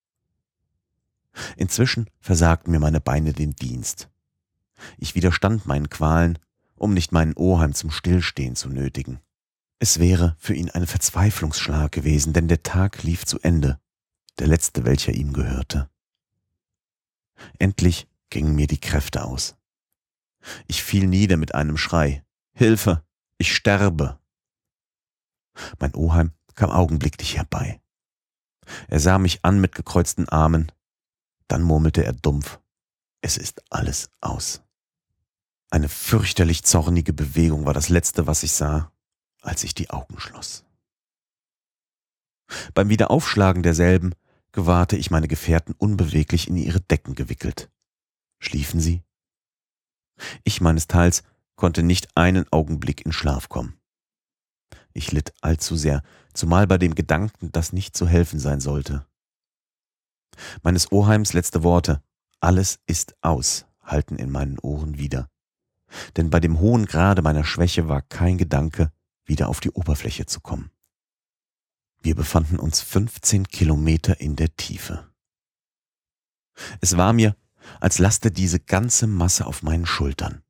Inzwischen 1.57 2.09
versagten 2.21 2.73
mir 2.73 2.81
meine 2.81 3.01
Beine 3.01 3.33
den 3.33 3.53
Dienst. 3.53 4.09
Ich 4.97 5.15
widerstand 5.15 5.67
meinen 5.67 5.89
Qualen, 5.89 6.39
um 6.77 6.95
nicht 6.95 7.13
meinen 7.13 7.35
Oheim 7.35 7.75
zum 7.75 7.91
Stillstehen 7.91 8.57
zu 8.57 8.69
nötigen. 8.69 9.21
Es 9.79 9.99
wäre 9.99 10.37
für 10.39 10.55
ihn 10.55 10.71
ein 10.71 10.87
Verzweiflungsschlag 10.87 11.93
gewesen, 11.93 12.33
denn 12.33 12.49
der 12.49 12.63
Tag 12.63 13.03
lief 13.03 13.25
zu 13.25 13.39
Ende, 13.41 13.79
der 14.39 14.49
letzte, 14.49 14.85
welcher 14.85 15.13
ihm 15.13 15.33
gehörte. 15.33 15.89
Endlich 17.59 18.09
gingen 18.31 18.55
mir 18.55 18.67
die 18.67 18.81
Kräfte 18.81 19.25
aus. 19.25 19.57
Ich 20.67 20.83
fiel 20.83 21.07
nieder 21.07 21.37
mit 21.37 21.55
einem 21.55 21.77
Schrei. 21.77 22.25
Hilfe, 22.53 23.05
ich 23.39 23.55
sterbe. 23.55 24.19
Mein 25.79 25.95
Oheim 25.95 26.33
kam 26.55 26.71
augenblicklich 26.71 27.37
herbei. 27.37 27.81
Er 28.89 29.01
sah 29.01 29.19
mich 29.19 29.45
an 29.45 29.61
mit 29.61 29.75
gekreuzten 29.75 30.29
Armen, 30.29 30.73
dann 31.47 31.63
murmelte 31.63 32.05
er 32.05 32.13
dumpf, 32.13 32.61
es 33.21 33.37
ist 33.37 33.63
alles 33.71 34.11
aus. 34.21 34.63
Eine 35.71 35.89
fürchterlich 35.89 36.65
zornige 36.65 37.13
Bewegung 37.13 37.67
war 37.67 37.75
das 37.75 37.89
Letzte, 37.89 38.27
was 38.27 38.43
ich 38.43 38.53
sah, 38.53 38.93
als 39.43 39.65
ich 39.65 39.75
die 39.75 39.91
Augen 39.91 40.19
schloss. 40.19 40.65
Beim 42.75 42.89
Wiederaufschlagen 42.89 43.63
derselben 43.63 44.15
gewahrte 44.53 44.97
ich 44.97 45.11
meine 45.11 45.29
Gefährten 45.29 45.75
unbeweglich 45.77 46.49
in 46.49 46.57
ihre 46.57 46.81
Decken 46.81 47.15
gewickelt. 47.15 47.71
Schliefen 48.39 48.81
sie? 48.81 49.03
Ich 50.45 50.61
meines 50.61 50.87
Teils 50.87 51.23
konnte 51.57 51.83
nicht 51.83 52.17
einen 52.17 52.51
Augenblick 52.51 53.05
in 53.05 53.13
Schlaf 53.13 53.49
kommen. 53.49 53.78
Ich 54.99 55.13
litt 55.13 55.33
allzu 55.41 55.77
sehr, 55.77 56.03
zumal 56.35 56.67
bei 56.67 56.79
dem 56.79 56.95
Gedanken, 56.95 57.53
dass 57.53 57.73
nicht 57.73 57.97
zu 57.97 58.09
helfen 58.09 58.41
sein 58.41 58.61
sollte. 58.61 59.07
Meines 60.63 60.91
Oheims 60.93 61.33
letzte 61.33 61.63
Worte, 61.63 62.03
alles 62.41 62.81
ist 62.87 63.15
aus, 63.23 63.67
halten 63.83 64.17
in 64.17 64.31
meinen 64.31 64.59
Ohren 64.59 64.99
wieder 64.99 65.29
denn 66.17 66.31
bei 66.31 66.41
dem 66.41 66.59
hohen 66.61 66.87
Grade 66.87 67.23
meiner 67.23 67.45
Schwäche 67.45 67.89
war 67.89 68.03
kein 68.03 68.39
Gedanke, 68.39 68.93
wieder 69.25 69.49
auf 69.49 69.61
die 69.61 69.71
Oberfläche 69.71 70.27
zu 70.27 70.41
kommen. 70.41 70.71
Wir 72.01 72.15
befanden 72.15 72.59
uns 72.59 72.81
15 72.81 73.49
Kilometer 73.49 74.21
in 74.21 74.37
der 74.37 74.55
Tiefe. 74.57 75.09
Es 76.81 76.97
war 76.97 77.13
mir, 77.13 77.37
als 77.81 77.99
laste 77.99 78.31
diese 78.31 78.61
ganze 78.61 79.07
Masse 79.07 79.47
auf 79.47 79.63
meinen 79.63 79.87
Schultern. 79.87 80.43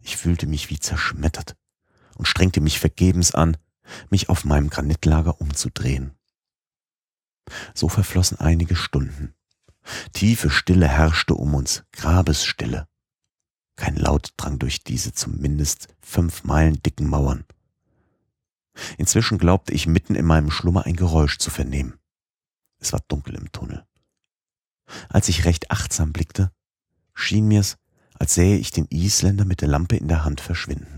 Ich 0.00 0.16
fühlte 0.16 0.46
mich 0.46 0.70
wie 0.70 0.78
zerschmettert 0.78 1.56
und 2.16 2.26
strengte 2.26 2.60
mich 2.60 2.78
vergebens 2.78 3.34
an, 3.34 3.56
mich 4.10 4.28
auf 4.28 4.44
meinem 4.44 4.70
Granitlager 4.70 5.40
umzudrehen. 5.40 6.12
So 7.74 7.88
verflossen 7.88 8.38
einige 8.40 8.76
Stunden. 8.76 9.34
Tiefe 10.12 10.50
Stille 10.50 10.88
herrschte 10.88 11.34
um 11.34 11.54
uns, 11.54 11.84
Grabesstille. 11.92 12.86
Kein 13.76 13.96
Laut 13.96 14.32
drang 14.36 14.58
durch 14.58 14.82
diese 14.82 15.12
zumindest 15.12 15.88
fünf 16.00 16.44
Meilen 16.44 16.82
dicken 16.82 17.08
Mauern. 17.08 17.44
Inzwischen 18.96 19.38
glaubte 19.38 19.72
ich 19.72 19.86
mitten 19.86 20.14
in 20.14 20.24
meinem 20.24 20.50
Schlummer 20.50 20.84
ein 20.84 20.96
Geräusch 20.96 21.38
zu 21.38 21.50
vernehmen. 21.50 21.98
Es 22.78 22.92
war 22.92 23.00
dunkel 23.08 23.34
im 23.34 23.50
Tunnel. 23.52 23.86
Als 25.08 25.28
ich 25.28 25.44
recht 25.44 25.70
achtsam 25.70 26.12
blickte, 26.12 26.52
schien 27.14 27.48
mir's, 27.48 27.76
als 28.18 28.34
sähe 28.34 28.56
ich 28.56 28.70
den 28.70 28.86
Isländer 28.90 29.44
mit 29.44 29.60
der 29.60 29.68
Lampe 29.68 29.96
in 29.96 30.08
der 30.08 30.24
Hand 30.24 30.40
verschwinden. 30.40 30.97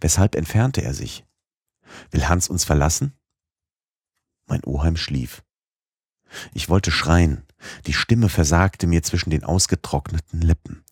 Weshalb 0.00 0.34
entfernte 0.34 0.82
er 0.82 0.94
sich? 0.94 1.24
Will 2.10 2.28
Hans 2.28 2.48
uns 2.48 2.64
verlassen? 2.64 3.16
Mein 4.46 4.64
Oheim 4.64 4.96
schlief. 4.96 5.42
Ich 6.54 6.68
wollte 6.68 6.90
schreien, 6.90 7.46
die 7.86 7.92
Stimme 7.92 8.28
versagte 8.28 8.86
mir 8.86 9.02
zwischen 9.02 9.30
den 9.30 9.44
ausgetrockneten 9.44 10.40
Lippen. 10.40 10.84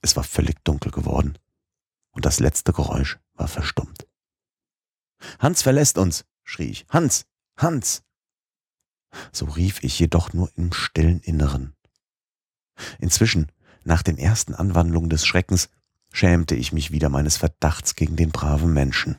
Es 0.00 0.16
war 0.16 0.24
völlig 0.24 0.62
dunkel 0.64 0.90
geworden 0.90 1.38
und 2.10 2.24
das 2.24 2.40
letzte 2.40 2.72
Geräusch 2.72 3.18
war 3.34 3.48
verstummt. 3.48 4.06
Hans 5.38 5.62
verlässt 5.62 5.98
uns, 5.98 6.24
schrie 6.44 6.70
ich. 6.70 6.86
Hans, 6.88 7.26
Hans. 7.56 8.02
So 9.30 9.46
rief 9.46 9.82
ich 9.82 9.98
jedoch 9.98 10.32
nur 10.32 10.50
im 10.56 10.72
stillen 10.72 11.20
Inneren. 11.20 11.74
Inzwischen, 12.98 13.52
nach 13.84 14.02
den 14.02 14.18
ersten 14.18 14.54
Anwandlungen 14.54 15.10
des 15.10 15.26
Schreckens, 15.26 15.68
schämte 16.12 16.54
ich 16.54 16.72
mich 16.72 16.90
wieder 16.90 17.08
meines 17.08 17.36
Verdachts 17.36 17.94
gegen 17.96 18.16
den 18.16 18.30
braven 18.30 18.72
Menschen. 18.72 19.18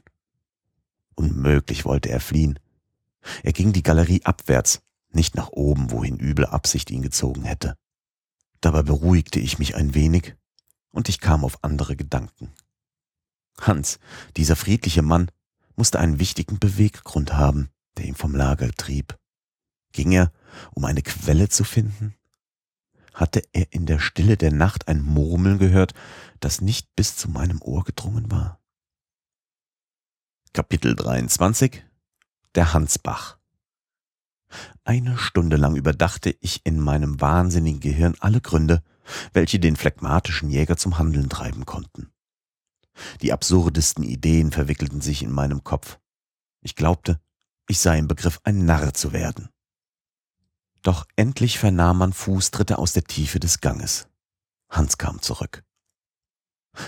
Unmöglich 1.16 1.86
wollte 1.86 2.10
er 2.10 2.20
fliehen. 2.20 2.60
Er 3.44 3.54
ging 3.54 3.74
die 3.74 3.84
Galerie 3.84 4.24
abwärts, 4.24 4.82
nicht 5.10 5.36
nach 5.36 5.50
oben, 5.50 5.92
wohin 5.92 6.20
üble 6.20 6.46
Absicht 6.46 6.92
ihn 6.92 7.02
gezogen 7.02 7.44
hätte. 7.44 7.76
Dabei 8.62 8.84
beruhigte 8.84 9.40
ich 9.40 9.60
mich 9.60 9.76
ein 9.76 9.94
wenig 9.94 10.36
und 10.92 11.10
ich 11.10 11.20
kam 11.20 11.44
auf 11.44 11.64
andere 11.64 11.96
Gedanken. 11.96 12.54
Hans, 13.60 14.00
dieser 14.38 14.56
friedliche 14.56 15.02
Mann, 15.02 15.30
musste 15.76 16.00
einen 16.00 16.20
wichtigen 16.20 16.60
Beweggrund 16.60 17.34
haben, 17.34 17.70
der 17.98 18.06
ihn 18.06 18.16
vom 18.16 18.36
Lager 18.36 18.72
trieb. 18.72 19.18
Ging 19.92 20.12
er, 20.12 20.32
um 20.74 20.86
eine 20.86 21.02
Quelle 21.02 21.50
zu 21.50 21.64
finden? 21.64 22.16
Hatte 23.14 23.44
er 23.52 23.72
in 23.72 23.86
der 23.86 24.00
Stille 24.00 24.38
der 24.38 24.52
Nacht 24.52 24.88
ein 24.88 25.02
Murmeln 25.02 25.60
gehört, 25.60 25.94
das 26.40 26.62
nicht 26.62 26.96
bis 26.96 27.16
zu 27.16 27.30
meinem 27.30 27.62
Ohr 27.62 27.84
gedrungen 27.84 28.32
war? 28.32 28.60
Kapitel 30.54 30.96
23 30.96 31.84
Der 32.56 32.74
Hansbach 32.74 33.38
eine 34.84 35.18
Stunde 35.18 35.58
lang 35.58 35.76
überdachte 35.76 36.36
ich 36.42 36.66
in 36.66 36.80
meinem 36.80 37.22
wahnsinnigen 37.22 37.80
Gehirn 37.80 38.16
alle 38.20 38.42
Gründe, 38.42 38.84
welche 39.34 39.60
den 39.60 39.76
phlegmatischen 39.76 40.50
Jäger 40.50 40.78
zum 40.78 40.98
Handeln 40.98 41.30
treiben 41.30 41.66
konnten. 41.66 42.12
Die 43.22 43.34
absurdesten 43.34 44.04
Ideen 44.04 44.52
verwickelten 44.52 45.02
sich 45.02 45.24
in 45.24 45.32
meinem 45.32 45.64
Kopf. 45.64 46.00
Ich 46.62 46.76
glaubte, 46.76 47.20
ich 47.68 47.80
sei 47.80 47.98
im 47.98 48.08
Begriff, 48.08 48.40
ein 48.44 48.66
Narr 48.66 48.94
zu 48.94 49.14
werden. 49.14 49.50
Doch 50.84 51.06
endlich 51.16 51.60
vernahm 51.60 51.98
man 51.98 52.14
Fußtritte 52.14 52.78
aus 52.78 52.94
der 52.94 53.06
Tiefe 53.06 53.40
des 53.40 53.62
Ganges. 53.62 54.08
Hans 54.70 54.98
kam 54.98 55.22
zurück. 55.22 55.64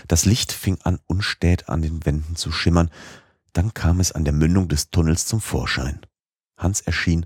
Das 0.08 0.26
Licht 0.26 0.52
fing 0.52 0.80
an 0.84 1.00
unstät 1.08 1.70
an 1.70 1.82
den 1.82 2.06
Wänden 2.06 2.36
zu 2.36 2.52
schimmern, 2.52 2.92
dann 3.54 3.74
kam 3.74 4.00
es 4.00 4.12
an 4.12 4.26
der 4.26 4.34
Mündung 4.34 4.68
des 4.68 4.90
Tunnels 4.90 5.26
zum 5.26 5.40
Vorschein. 5.42 6.06
Hans 6.58 6.82
erschien 6.82 7.26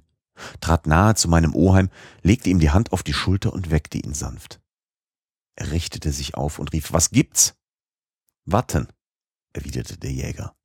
trat 0.61 0.87
nahe 0.87 1.15
zu 1.15 1.27
meinem 1.27 1.53
Oheim, 1.55 1.89
legte 2.21 2.49
ihm 2.49 2.59
die 2.59 2.69
Hand 2.69 2.93
auf 2.93 3.03
die 3.03 3.13
Schulter 3.13 3.53
und 3.53 3.71
weckte 3.71 3.97
ihn 3.97 4.13
sanft. 4.13 4.61
Er 5.55 5.71
richtete 5.71 6.11
sich 6.11 6.35
auf 6.35 6.59
und 6.59 6.71
rief, 6.71 6.93
was 6.93 7.11
gibt's? 7.11 7.55
Warten. 8.45 8.87
erwiderte 9.53 9.97
der 9.97 10.11
Jäger. 10.11 10.55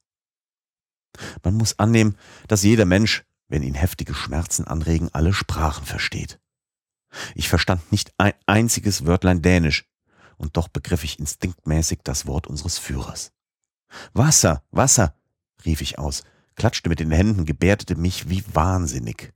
Man 1.42 1.54
muss 1.54 1.78
annehmen, 1.78 2.16
dass 2.48 2.62
jeder 2.62 2.84
Mensch, 2.84 3.24
wenn 3.54 3.62
ihn 3.62 3.74
heftige 3.74 4.14
Schmerzen 4.14 4.66
anregen, 4.66 5.10
alle 5.12 5.32
Sprachen 5.32 5.86
versteht. 5.86 6.40
Ich 7.36 7.48
verstand 7.48 7.92
nicht 7.92 8.12
ein 8.18 8.32
einziges 8.46 9.06
Wörtlein 9.06 9.42
Dänisch, 9.42 9.88
und 10.38 10.56
doch 10.56 10.66
begriff 10.66 11.04
ich 11.04 11.20
instinktmäßig 11.20 12.00
das 12.02 12.26
Wort 12.26 12.48
unseres 12.48 12.78
Führers. 12.78 13.30
Wasser, 14.12 14.64
Wasser, 14.72 15.14
rief 15.64 15.82
ich 15.82 16.00
aus, 16.00 16.24
klatschte 16.56 16.88
mit 16.88 16.98
den 16.98 17.12
Händen, 17.12 17.44
gebärdete 17.44 17.94
mich 17.94 18.28
wie 18.28 18.42
wahnsinnig. 18.52 19.32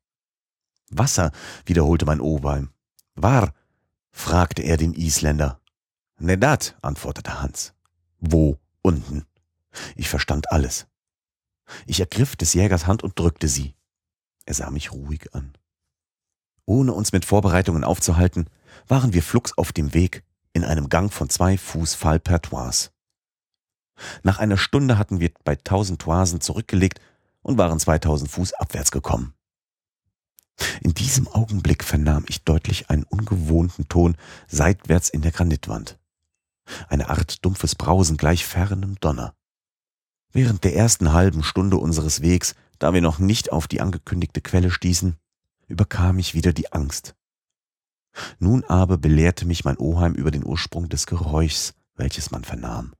Wasser, 0.90 1.30
wiederholte 1.64 2.04
mein 2.04 2.20
Oberheim. 2.20 2.70
War, 3.14 3.54
fragte 4.10 4.62
er 4.62 4.78
den 4.78 4.94
Isländer. 4.94 5.60
Ne 6.18 6.36
dat, 6.36 6.76
antwortete 6.82 7.40
Hans. 7.40 7.72
Wo 8.18 8.58
unten? 8.82 9.26
Ich 9.94 10.08
verstand 10.08 10.50
alles. 10.50 10.88
Ich 11.86 12.00
ergriff 12.00 12.34
des 12.34 12.52
Jägers 12.54 12.88
Hand 12.88 13.04
und 13.04 13.16
drückte 13.16 13.46
sie. 13.46 13.77
Er 14.48 14.54
sah 14.54 14.70
mich 14.70 14.92
ruhig 14.92 15.34
an. 15.34 15.52
Ohne 16.64 16.94
uns 16.94 17.12
mit 17.12 17.26
Vorbereitungen 17.26 17.84
aufzuhalten, 17.84 18.48
waren 18.86 19.12
wir 19.12 19.22
flugs 19.22 19.52
auf 19.58 19.74
dem 19.74 19.92
Weg 19.92 20.24
in 20.54 20.64
einem 20.64 20.88
Gang 20.88 21.12
von 21.12 21.28
zwei 21.28 21.58
Fuß 21.58 21.94
Fall 21.94 22.18
per 22.18 22.40
Toise. 22.40 22.88
Nach 24.22 24.38
einer 24.38 24.56
Stunde 24.56 24.96
hatten 24.96 25.20
wir 25.20 25.32
bei 25.44 25.54
tausend 25.54 26.00
Toisen 26.00 26.40
zurückgelegt 26.40 26.98
und 27.42 27.58
waren 27.58 27.78
2000 27.78 28.30
Fuß 28.30 28.54
abwärts 28.54 28.90
gekommen. 28.90 29.34
In 30.80 30.94
diesem 30.94 31.28
Augenblick 31.28 31.84
vernahm 31.84 32.24
ich 32.26 32.42
deutlich 32.42 32.88
einen 32.88 33.04
ungewohnten 33.04 33.86
Ton 33.88 34.16
seitwärts 34.46 35.10
in 35.10 35.20
der 35.20 35.32
Granitwand. 35.32 35.98
Eine 36.88 37.10
Art 37.10 37.44
dumpfes 37.44 37.74
Brausen 37.74 38.16
gleich 38.16 38.46
fernem 38.46 38.98
Donner. 39.00 39.34
Während 40.40 40.62
der 40.62 40.76
ersten 40.76 41.12
halben 41.14 41.42
Stunde 41.42 41.78
unseres 41.78 42.22
Wegs, 42.22 42.54
da 42.78 42.94
wir 42.94 43.00
noch 43.00 43.18
nicht 43.18 43.50
auf 43.50 43.66
die 43.66 43.80
angekündigte 43.80 44.40
Quelle 44.40 44.70
stießen, 44.70 45.16
überkam 45.66 46.20
ich 46.20 46.32
wieder 46.32 46.52
die 46.52 46.72
Angst. 46.72 47.16
Nun 48.38 48.62
aber 48.62 48.98
belehrte 48.98 49.46
mich 49.46 49.64
mein 49.64 49.76
Oheim 49.78 50.14
über 50.14 50.30
den 50.30 50.46
Ursprung 50.46 50.88
des 50.88 51.06
Geräuschs, 51.06 51.74
welches 51.96 52.30
man 52.30 52.44
vernahm. 52.44 52.94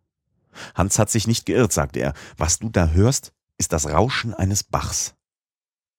Hans 0.75 0.99
hat 0.99 1.11
sich 1.11 1.29
nicht 1.29 1.47
geirrt, 1.47 1.73
sagte 1.73 2.01
er. 2.01 2.13
Was 2.37 2.59
du 2.59 2.71
da 2.71 2.89
hörst, 2.89 3.33
ist 3.57 3.73
das 3.73 3.87
Rauschen 3.87 4.35
eines 4.35 4.65
Bachs. 4.65 5.15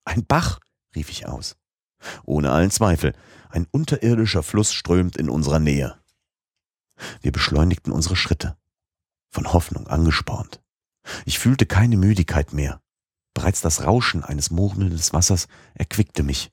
Ein 0.04 0.26
Bach, 0.26 0.60
rief 0.94 1.10
ich 1.10 1.26
aus. 1.26 1.56
Ohne 2.26 2.52
allen 2.52 2.70
Zweifel, 2.70 3.14
ein 3.48 3.66
unterirdischer 3.72 4.44
Fluss 4.44 4.74
strömt 4.74 5.16
in 5.16 5.30
unserer 5.30 5.60
Nähe. 5.60 5.96
Wir 7.22 7.32
beschleunigten 7.32 7.94
unsere 7.94 8.18
Schritte, 8.18 8.58
von 9.30 9.54
Hoffnung 9.54 9.88
angespornt. 9.88 10.60
Ich 11.26 11.40
fühlte 11.40 11.66
keine 11.66 11.98
Müdigkeit 11.98 12.54
mehr. 12.54 12.82
Bereits 13.34 13.62
das 13.62 13.84
Rauschen 13.86 14.24
eines 14.24 14.52
murmelnden 14.52 15.00
Wassers 15.12 15.48
erquickte 15.74 16.24
mich. 16.24 16.52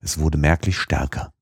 Es 0.00 0.18
wurde 0.18 0.38
merklich 0.38 0.78
stärker. 0.78 1.32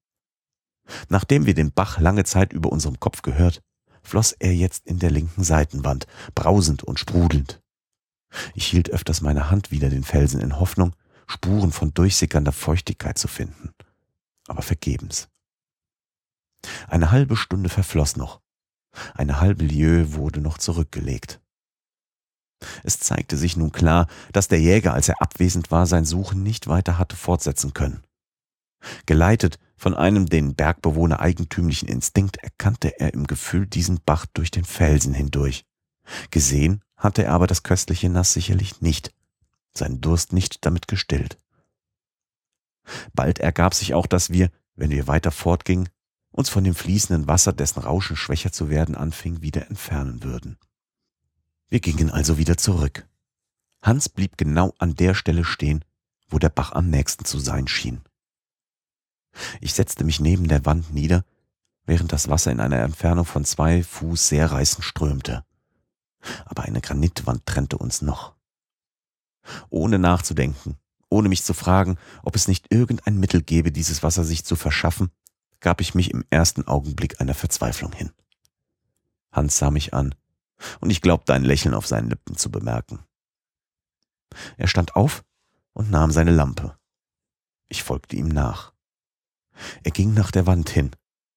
Nachdem 1.08 1.46
wir 1.46 1.54
den 1.54 1.72
Bach 1.72 2.00
lange 2.00 2.24
Zeit 2.24 2.52
über 2.52 2.72
unserem 2.72 2.98
Kopf 2.98 3.22
gehört, 3.22 3.62
floss 4.02 4.32
er 4.32 4.54
jetzt 4.54 4.86
in 4.86 4.98
der 4.98 5.10
linken 5.10 5.44
Seitenwand, 5.44 6.06
brausend 6.34 6.82
und 6.82 6.98
sprudelnd. 6.98 7.62
Ich 8.54 8.66
hielt 8.66 8.90
öfters 8.90 9.20
meine 9.20 9.50
Hand 9.50 9.70
wider 9.70 9.90
den 9.90 10.04
Felsen 10.04 10.40
in 10.40 10.58
Hoffnung, 10.58 10.94
Spuren 11.26 11.72
von 11.72 11.92
durchsickernder 11.92 12.52
Feuchtigkeit 12.52 13.18
zu 13.18 13.28
finden, 13.28 13.74
aber 14.46 14.62
vergebens. 14.62 15.28
Eine 16.88 17.10
halbe 17.10 17.36
Stunde 17.36 17.68
verfloss 17.68 18.16
noch. 18.16 18.40
Eine 19.14 19.40
halbe 19.40 19.64
Lieu 19.64 20.14
wurde 20.14 20.40
noch 20.40 20.58
zurückgelegt. 20.58 21.40
Es 22.82 22.98
zeigte 22.98 23.36
sich 23.36 23.56
nun 23.56 23.72
klar, 23.72 24.08
dass 24.32 24.48
der 24.48 24.60
Jäger, 24.60 24.94
als 24.94 25.08
er 25.08 25.22
abwesend 25.22 25.70
war, 25.70 25.86
sein 25.86 26.04
Suchen 26.04 26.42
nicht 26.42 26.66
weiter 26.66 26.98
hatte 26.98 27.16
fortsetzen 27.16 27.72
können. 27.72 28.02
Geleitet 29.06 29.58
von 29.76 29.94
einem 29.94 30.26
den 30.26 30.54
Bergbewohner 30.54 31.20
eigentümlichen 31.20 31.88
Instinkt 31.88 32.36
erkannte 32.38 32.98
er 32.98 33.14
im 33.14 33.26
Gefühl 33.26 33.66
diesen 33.66 34.00
Bach 34.04 34.26
durch 34.26 34.50
den 34.50 34.64
Felsen 34.64 35.14
hindurch. 35.14 35.64
Gesehen 36.30 36.82
hatte 36.96 37.24
er 37.24 37.32
aber 37.32 37.46
das 37.46 37.62
köstliche 37.62 38.08
Nass 38.08 38.32
sicherlich 38.32 38.80
nicht, 38.80 39.14
sein 39.76 40.00
Durst 40.00 40.32
nicht 40.32 40.64
damit 40.66 40.88
gestillt. 40.88 41.38
Bald 43.12 43.38
ergab 43.38 43.74
sich 43.74 43.94
auch, 43.94 44.06
dass 44.06 44.30
wir, 44.30 44.50
wenn 44.74 44.90
wir 44.90 45.06
weiter 45.06 45.30
fortgingen, 45.30 45.88
uns 46.32 46.48
von 46.48 46.64
dem 46.64 46.74
fließenden 46.74 47.28
Wasser, 47.28 47.52
dessen 47.52 47.80
Rauschen 47.80 48.16
schwächer 48.16 48.52
zu 48.52 48.70
werden 48.70 48.94
anfing, 48.94 49.42
wieder 49.42 49.68
entfernen 49.68 50.22
würden. 50.22 50.58
Wir 51.68 51.80
gingen 51.80 52.10
also 52.10 52.38
wieder 52.38 52.56
zurück. 52.56 53.06
Hans 53.82 54.08
blieb 54.08 54.36
genau 54.36 54.74
an 54.78 54.94
der 54.94 55.14
Stelle 55.14 55.44
stehen, 55.44 55.84
wo 56.28 56.38
der 56.38 56.48
Bach 56.48 56.72
am 56.72 56.90
nächsten 56.90 57.24
zu 57.24 57.38
sein 57.38 57.68
schien. 57.68 58.00
Ich 59.60 59.74
setzte 59.74 60.04
mich 60.04 60.20
neben 60.20 60.48
der 60.48 60.64
Wand 60.64 60.92
nieder, 60.92 61.24
während 61.84 62.12
das 62.12 62.28
Wasser 62.28 62.50
in 62.50 62.60
einer 62.60 62.80
Entfernung 62.80 63.24
von 63.24 63.44
zwei 63.44 63.82
Fuß 63.82 64.28
sehr 64.28 64.50
reißend 64.50 64.84
strömte. 64.84 65.44
Aber 66.46 66.64
eine 66.64 66.80
Granitwand 66.80 67.46
trennte 67.46 67.78
uns 67.78 68.02
noch. 68.02 68.34
Ohne 69.70 69.98
nachzudenken, 69.98 70.76
ohne 71.08 71.28
mich 71.28 71.44
zu 71.44 71.54
fragen, 71.54 71.96
ob 72.22 72.36
es 72.36 72.48
nicht 72.48 72.72
irgendein 72.72 73.18
Mittel 73.18 73.42
gäbe, 73.42 73.72
dieses 73.72 74.02
Wasser 74.02 74.24
sich 74.24 74.44
zu 74.44 74.56
verschaffen, 74.56 75.10
gab 75.60 75.80
ich 75.80 75.94
mich 75.94 76.10
im 76.10 76.24
ersten 76.30 76.66
Augenblick 76.66 77.20
einer 77.20 77.34
Verzweiflung 77.34 77.92
hin. 77.92 78.12
Hans 79.32 79.58
sah 79.58 79.70
mich 79.70 79.94
an, 79.94 80.14
und 80.80 80.90
ich 80.90 81.00
glaubte 81.00 81.34
ein 81.34 81.44
Lächeln 81.44 81.74
auf 81.74 81.86
seinen 81.86 82.10
Lippen 82.10 82.36
zu 82.36 82.50
bemerken. 82.50 83.04
Er 84.56 84.68
stand 84.68 84.96
auf 84.96 85.24
und 85.72 85.90
nahm 85.90 86.10
seine 86.10 86.32
Lampe. 86.32 86.78
Ich 87.68 87.82
folgte 87.82 88.16
ihm 88.16 88.28
nach. 88.28 88.72
Er 89.82 89.90
ging 89.90 90.14
nach 90.14 90.30
der 90.30 90.46
Wand 90.46 90.70
hin. 90.70 90.90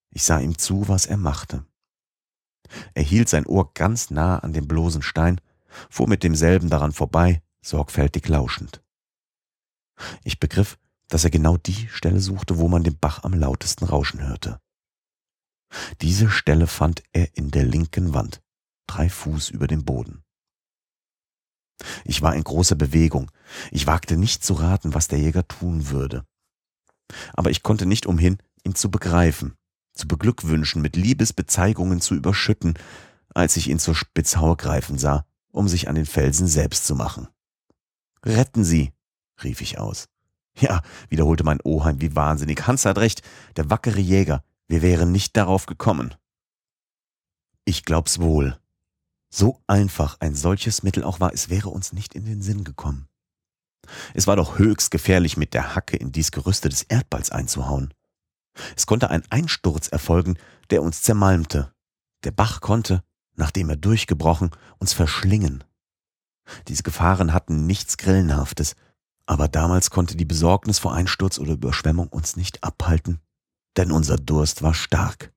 Ich 0.10 0.24
sah 0.24 0.40
ihm 0.40 0.58
zu, 0.58 0.88
was 0.88 1.06
er 1.06 1.18
machte. 1.18 1.66
Er 2.94 3.04
hielt 3.04 3.30
sein 3.30 3.46
Ohr 3.46 3.74
ganz 3.74 4.12
nah 4.12 4.40
an 4.40 4.54
dem 4.54 4.68
bloßen 4.68 5.02
Stein, 5.02 5.42
fuhr 5.90 6.08
mit 6.08 6.24
demselben 6.24 6.70
daran 6.70 6.92
vorbei, 6.92 7.42
sorgfältig 7.62 8.28
lauschend. 8.28 8.84
Ich 10.24 10.40
begriff, 10.40 10.78
dass 11.08 11.24
er 11.24 11.30
genau 11.30 11.58
die 11.58 11.90
Stelle 11.90 12.20
suchte, 12.20 12.58
wo 12.58 12.68
man 12.68 12.84
den 12.84 12.98
Bach 12.98 13.24
am 13.24 13.34
lautesten 13.34 13.86
rauschen 13.86 14.26
hörte. 14.26 14.60
Diese 16.02 16.30
Stelle 16.30 16.68
fand 16.68 17.04
er 17.14 17.36
in 17.36 17.52
der 17.52 17.66
linken 17.66 18.14
Wand, 18.14 18.42
drei 18.94 19.10
Fuß 19.10 19.50
über 19.50 19.68
dem 19.68 19.86
Boden. 19.86 20.24
Ich 22.06 22.22
war 22.22 22.36
in 22.36 22.44
großer 22.44 22.76
Bewegung. 22.76 23.32
Ich 23.72 23.88
wagte 23.88 24.18
nicht 24.18 24.44
zu 24.44 24.54
raten, 24.54 24.94
was 24.94 25.08
der 25.08 25.20
Jäger 25.20 25.48
tun 25.48 25.90
würde 25.90 26.26
aber 27.34 27.50
ich 27.50 27.64
konnte 27.64 27.86
nicht 27.86 28.06
umhin, 28.06 28.38
ihn 28.64 28.76
zu 28.76 28.92
begreifen, 28.92 29.56
zu 29.94 30.08
beglückwünschen, 30.08 30.82
mit 30.82 30.96
Liebesbezeigungen 30.96 32.02
zu 32.02 32.16
überschütten, 32.16 32.76
als 33.34 33.58
ich 33.58 33.70
ihn 33.70 33.80
zur 33.80 33.96
Spitzhaue 33.96 34.56
greifen 34.56 34.98
sah, 34.98 35.26
um 35.52 35.68
sich 35.68 35.88
an 35.88 35.96
den 35.96 36.06
Felsen 36.06 36.48
selbst 36.48 36.86
zu 36.86 36.96
machen. 36.96 37.28
Retten 38.24 38.64
Sie, 38.64 38.92
rief 39.44 39.62
ich 39.62 39.80
aus. 39.80 40.08
Ja, 40.60 40.82
wiederholte 41.08 41.46
mein 41.46 41.62
Oheim 41.64 42.02
wie 42.02 42.16
wahnsinnig. 42.16 42.68
Hans 42.68 42.86
hat 42.86 42.98
recht, 42.98 43.22
der 43.56 43.70
wackere 43.70 44.02
Jäger, 44.02 44.44
wir 44.68 44.82
wären 44.82 45.12
nicht 45.12 45.38
darauf 45.38 45.66
gekommen. 45.66 46.14
Ich 47.64 47.86
glaub's 47.86 48.20
wohl. 48.20 48.60
So 49.34 49.62
einfach 49.66 50.18
ein 50.20 50.36
solches 50.36 50.84
Mittel 50.84 51.04
auch 51.04 51.20
war, 51.22 51.34
es 51.34 51.50
wäre 51.50 51.70
uns 51.70 51.94
nicht 51.94 52.14
in 52.14 52.26
den 52.26 52.42
Sinn 52.42 52.64
gekommen. 52.66 53.08
Es 54.14 54.28
war 54.28 54.36
doch 54.36 54.60
höchst 54.60 54.92
gefährlich, 54.92 55.38
mit 55.38 55.54
der 55.54 55.74
Hacke 55.74 55.98
in 55.98 56.12
dies 56.12 56.32
Gerüste 56.32 56.70
des 56.70 56.84
Erdballs 56.84 57.32
einzuhauen. 57.32 57.94
Es 58.76 58.86
konnte 58.86 59.10
ein 59.10 59.24
Einsturz 59.30 59.88
erfolgen, 59.88 60.38
der 60.70 60.84
uns 60.84 61.02
zermalmte. 61.02 61.74
Der 62.26 62.32
Bach 62.32 62.60
konnte, 62.60 63.04
nachdem 63.36 63.70
er 63.70 63.78
durchgebrochen, 63.78 64.52
uns 64.78 64.94
verschlingen. 64.94 65.64
Diese 66.68 66.84
Gefahren 66.84 67.34
hatten 67.34 67.66
nichts 67.66 67.98
Grillenhaftes, 67.98 68.76
aber 69.26 69.48
damals 69.48 69.90
konnte 69.90 70.18
die 70.18 70.26
Besorgnis 70.26 70.80
vor 70.80 70.94
Einsturz 70.94 71.40
oder 71.40 71.54
Überschwemmung 71.54 72.10
uns 72.10 72.36
nicht 72.36 72.64
abhalten, 72.64 73.22
denn 73.78 73.92
unser 73.92 74.18
Durst 74.18 74.62
war 74.62 74.74
stark. 74.74 75.32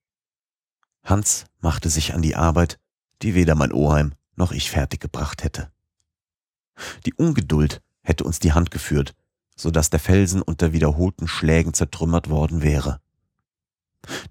Hans 1.05 1.45
machte 1.61 1.91
sich 1.91 2.15
an 2.15 2.23
die 2.23 2.35
Arbeit, 2.35 2.81
die 3.23 3.35
weder 3.35 3.55
mein 3.55 3.73
Oheim 3.73 4.15
noch 4.37 4.53
ich 4.53 4.71
fertiggebracht 4.71 5.45
hätte. 5.45 5.71
Die 7.07 7.15
Ungeduld, 7.15 7.81
hätte 8.03 8.25
uns 8.25 8.39
die 8.39 8.53
Hand 8.53 8.71
geführt, 8.71 9.15
so 9.57 9.71
dass 9.71 9.91
der 9.91 10.01
Felsen 10.01 10.43
unter 10.43 10.73
wiederholten 10.73 11.27
Schlägen 11.27 11.75
zertrümmert 11.75 12.29
worden 12.29 12.63
wäre. 12.63 13.01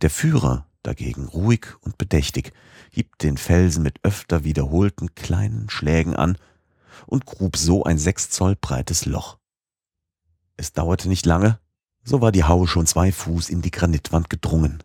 Der 0.02 0.10
Führer 0.10 0.68
dagegen 0.84 1.28
ruhig 1.28 1.68
und 1.82 1.98
bedächtig 1.98 2.54
hieb 2.92 3.18
den 3.20 3.38
Felsen 3.38 3.84
mit 3.84 4.00
öfter 4.04 4.44
wiederholten 4.44 5.16
kleinen 5.16 5.70
Schlägen 5.70 6.16
an 6.16 6.38
und 7.08 7.26
grub 7.26 7.58
so 7.58 7.84
ein 7.84 7.98
sechs 7.98 8.30
Zoll 8.30 8.56
breites 8.56 9.06
Loch. 9.06 9.40
Es 10.56 10.74
dauerte 10.74 11.10
nicht 11.10 11.26
lange, 11.26 11.60
so 12.04 12.22
war 12.22 12.32
die 12.32 12.44
Haue 12.44 12.68
schon 12.68 12.86
zwei 12.86 13.12
Fuß 13.12 13.50
in 13.50 13.62
die 13.62 13.72
Granitwand 13.72 14.30
gedrungen. 14.30 14.84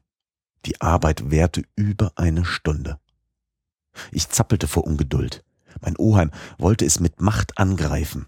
Die 0.65 0.81
Arbeit 0.81 1.31
währte 1.31 1.65
über 1.77 2.13
eine 2.17 2.45
Stunde. 2.45 2.99
Ich 4.13 4.29
zappelte 4.29 4.69
vor 4.69 4.85
Ungeduld. 4.85 5.45
Mein 5.81 5.97
Oheim 5.97 6.31
wollte 6.59 6.85
es 6.85 7.01
mit 7.01 7.21
Macht 7.21 7.59
angreifen. 7.59 8.27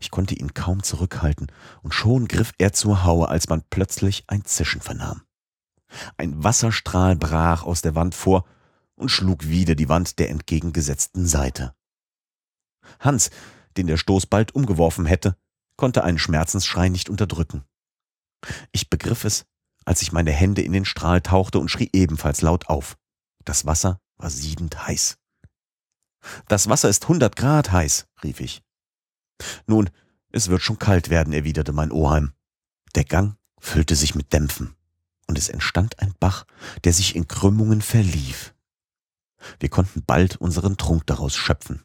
Ich 0.00 0.10
konnte 0.10 0.34
ihn 0.34 0.54
kaum 0.54 0.82
zurückhalten, 0.82 1.52
und 1.82 1.92
schon 1.92 2.28
griff 2.28 2.52
er 2.58 2.72
zur 2.72 3.04
Haue, 3.04 3.28
als 3.28 3.48
man 3.48 3.62
plötzlich 3.68 4.24
ein 4.26 4.44
Zischen 4.44 4.80
vernahm. 4.80 5.22
Ein 6.16 6.42
Wasserstrahl 6.42 7.16
brach 7.16 7.62
aus 7.62 7.82
der 7.82 7.94
Wand 7.94 8.14
vor 8.14 8.46
und 8.94 9.10
schlug 9.10 9.46
wieder 9.48 9.74
die 9.74 9.88
Wand 9.88 10.18
der 10.18 10.30
entgegengesetzten 10.30 11.26
Seite. 11.26 11.74
Hans, 13.00 13.30
den 13.76 13.86
der 13.86 13.98
Stoß 13.98 14.26
bald 14.26 14.54
umgeworfen 14.54 15.06
hätte, 15.06 15.36
konnte 15.76 16.04
einen 16.04 16.18
Schmerzensschrei 16.18 16.88
nicht 16.88 17.10
unterdrücken. 17.10 17.64
Ich 18.72 18.88
begriff 18.88 19.24
es, 19.24 19.44
als 19.84 20.02
ich 20.02 20.12
meine 20.12 20.32
Hände 20.32 20.62
in 20.62 20.72
den 20.72 20.84
Strahl 20.84 21.20
tauchte 21.20 21.58
und 21.58 21.70
schrie 21.70 21.90
ebenfalls 21.92 22.40
laut 22.40 22.68
auf. 22.68 22.96
Das 23.44 23.66
Wasser 23.66 24.00
war 24.18 24.30
siedend 24.30 24.86
heiß. 24.86 25.18
Das 26.48 26.68
Wasser 26.68 26.88
ist 26.88 27.08
hundert 27.08 27.36
Grad 27.36 27.72
heiß, 27.72 28.08
rief 28.22 28.40
ich. 28.40 28.62
Nun, 29.66 29.90
es 30.32 30.48
wird 30.48 30.62
schon 30.62 30.78
kalt 30.78 31.08
werden, 31.08 31.32
erwiderte 31.32 31.72
mein 31.72 31.92
Oheim. 31.92 32.32
Der 32.94 33.04
Gang 33.04 33.36
füllte 33.60 33.94
sich 33.94 34.14
mit 34.14 34.32
Dämpfen, 34.32 34.74
und 35.26 35.38
es 35.38 35.48
entstand 35.48 36.00
ein 36.00 36.14
Bach, 36.18 36.44
der 36.84 36.92
sich 36.92 37.14
in 37.14 37.28
Krümmungen 37.28 37.82
verlief. 37.82 38.54
Wir 39.60 39.68
konnten 39.68 40.02
bald 40.04 40.36
unseren 40.36 40.76
Trunk 40.76 41.06
daraus 41.06 41.36
schöpfen. 41.36 41.82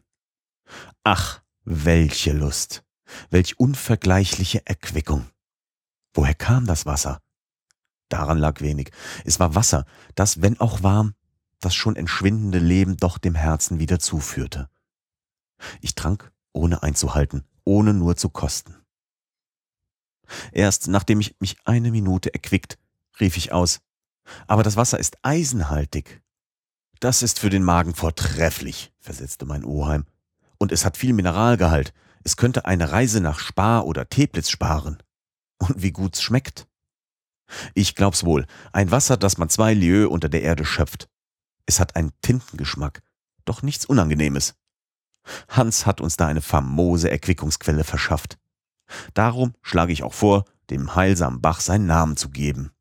Ach, 1.04 1.42
welche 1.64 2.34
Lust, 2.34 2.84
welch 3.30 3.60
unvergleichliche 3.60 4.66
Erquickung. 4.66 5.30
Woher 6.14 6.34
kam 6.34 6.66
das 6.66 6.86
Wasser? 6.86 7.22
Daran 8.10 8.38
lag 8.38 8.62
wenig. 8.62 8.92
Es 9.24 9.40
war 9.40 9.56
Wasser, 9.56 9.86
das, 10.16 10.42
wenn 10.42 10.60
auch 10.60 10.84
warm, 10.84 11.14
das 11.62 11.74
schon 11.76 11.96
entschwindende 11.96 12.60
Leben 12.60 12.98
doch 12.98 13.18
dem 13.18 13.36
Herzen 13.36 13.80
wieder 13.80 14.00
zuführte. 14.00 14.70
Ich 15.80 15.96
trank, 15.96 16.32
ohne 16.54 16.84
einzuhalten, 16.84 17.44
ohne 17.64 17.94
nur 17.94 18.18
zu 18.18 18.30
kosten. 18.30 18.76
Erst 20.52 20.88
nachdem 20.88 21.20
ich 21.20 21.36
mich 21.40 21.58
eine 21.66 21.92
Minute 21.92 22.34
erquickt, 22.34 22.78
rief 23.20 23.38
ich 23.38 23.52
aus, 23.52 23.80
aber 24.48 24.64
das 24.64 24.76
Wasser 24.76 25.00
ist 25.00 25.18
eisenhaltig. 25.24 26.22
Das 27.00 27.22
ist 27.22 27.40
für 27.40 27.50
den 27.50 27.64
Magen 27.64 27.96
vortrefflich, 27.96 28.94
versetzte 29.00 29.46
mein 29.46 29.66
Oheim. 29.66 30.06
Und 30.58 30.72
es 30.72 30.86
hat 30.86 30.98
viel 30.98 31.14
Mineralgehalt. 31.14 31.94
Es 32.24 32.38
könnte 32.38 32.66
eine 32.66 32.92
Reise 32.92 33.20
nach 33.20 33.40
Spar 33.40 33.88
oder 33.88 34.08
Teplitz 34.08 34.50
sparen. 34.50 35.02
Und 35.58 35.82
wie 35.82 35.92
gut's 35.92 36.22
schmeckt. 36.22 36.68
Ich 37.74 37.96
glaub's 37.96 38.24
wohl, 38.24 38.46
ein 38.72 38.92
Wasser, 38.92 39.18
das 39.18 39.38
man 39.38 39.50
zwei 39.50 39.74
Lieu 39.74 40.08
unter 40.08 40.30
der 40.30 40.44
Erde 40.44 40.64
schöpft. 40.64 41.10
Es 41.72 41.80
hat 41.80 41.96
einen 41.96 42.12
Tintengeschmack, 42.20 43.02
doch 43.46 43.62
nichts 43.62 43.86
Unangenehmes. 43.86 44.56
Hans 45.48 45.86
hat 45.86 46.02
uns 46.02 46.18
da 46.18 46.28
eine 46.28 46.42
famose 46.42 47.10
Erquickungsquelle 47.10 47.86
verschafft. 47.86 48.38
Darum 49.14 49.54
schlage 49.62 49.94
ich 49.94 50.04
auch 50.04 50.14
vor, 50.14 50.44
dem 50.70 50.96
heilsamen 50.96 51.40
Bach 51.40 51.62
seinen 51.62 51.86
Namen 51.86 52.18
zu 52.18 52.30
geben. 52.30 52.72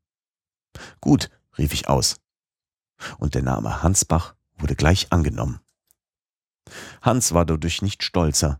Gut, 0.99 1.29
rief 1.57 1.71
ich 1.71 1.87
aus. 1.87 2.17
Und 3.17 3.33
der 3.33 3.43
Name 3.43 3.81
Hansbach 3.81 4.35
wurde 4.57 4.75
gleich 4.75 5.13
angenommen. 5.13 5.61
Hans 7.01 7.33
war 7.33 7.45
dadurch 7.45 7.81
nicht 7.81 8.03
stolzer. 8.03 8.59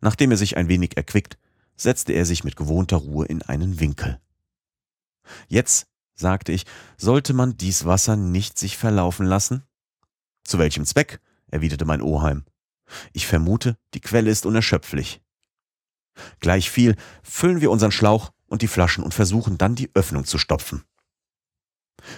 Nachdem 0.00 0.30
er 0.30 0.36
sich 0.36 0.56
ein 0.56 0.68
wenig 0.68 0.96
erquickt, 0.96 1.36
setzte 1.74 2.12
er 2.12 2.26
sich 2.26 2.44
mit 2.44 2.54
gewohnter 2.54 2.98
Ruhe 2.98 3.26
in 3.26 3.42
einen 3.42 3.80
Winkel. 3.80 4.20
Jetzt, 5.48 5.88
sagte 6.18 6.52
ich, 6.52 6.66
sollte 6.96 7.32
man 7.32 7.56
dies 7.56 7.84
Wasser 7.84 8.16
nicht 8.16 8.58
sich 8.58 8.76
verlaufen 8.76 9.26
lassen? 9.26 9.62
Zu 10.44 10.58
welchem 10.58 10.84
Zweck? 10.84 11.20
erwiderte 11.50 11.84
mein 11.84 12.02
Oheim. 12.02 12.44
Ich 13.12 13.26
vermute, 13.26 13.76
die 13.94 14.00
Quelle 14.00 14.30
ist 14.30 14.46
unerschöpflich. 14.46 15.22
Gleich 16.40 16.70
viel 16.70 16.96
füllen 17.22 17.60
wir 17.60 17.70
unseren 17.70 17.92
Schlauch 17.92 18.32
und 18.46 18.62
die 18.62 18.68
Flaschen 18.68 19.04
und 19.04 19.14
versuchen 19.14 19.58
dann 19.58 19.74
die 19.74 19.90
Öffnung 19.94 20.24
zu 20.24 20.38
stopfen. 20.38 20.84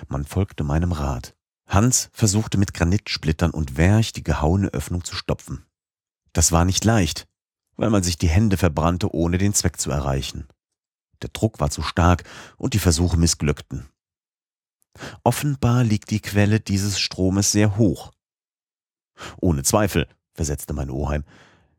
Man 0.09 0.25
folgte 0.25 0.65
meinem 0.65 0.93
Rat. 0.93 1.35
Hans 1.67 2.11
versuchte 2.13 2.59
mit 2.59 2.75
Granitsplittern 2.75 3.51
und 3.51 3.77
Werch 3.77 4.13
die 4.13 4.25
gehauene 4.25 4.69
Öffnung 4.69 5.05
zu 5.05 5.15
stopfen. 5.15 5.65
Das 6.33 6.53
war 6.53 6.65
nicht 6.65 6.85
leicht, 6.85 7.29
weil 7.77 7.91
man 7.91 8.03
sich 8.03 8.19
die 8.19 8.29
Hände 8.29 8.57
verbrannte, 8.57 9.13
ohne 9.15 9.39
den 9.39 9.55
Zweck 9.55 9.81
zu 9.81 9.91
erreichen. 9.91 10.49
Der 11.23 11.31
Druck 11.31 11.61
war 11.61 11.71
zu 11.71 11.83
stark 11.83 12.25
und 12.57 12.75
die 12.75 12.79
Versuche 12.79 13.17
missglückten. 13.17 13.89
Offenbar 15.23 15.85
liegt 15.85 16.11
die 16.11 16.21
Quelle 16.21 16.61
dieses 16.61 16.99
Stromes 16.99 17.53
sehr 17.53 17.77
hoch. 17.77 18.13
Ohne 19.41 19.63
Zweifel, 19.63 20.09
versetzte 20.35 20.73
mein 20.73 20.91
Oheim, 20.91 21.25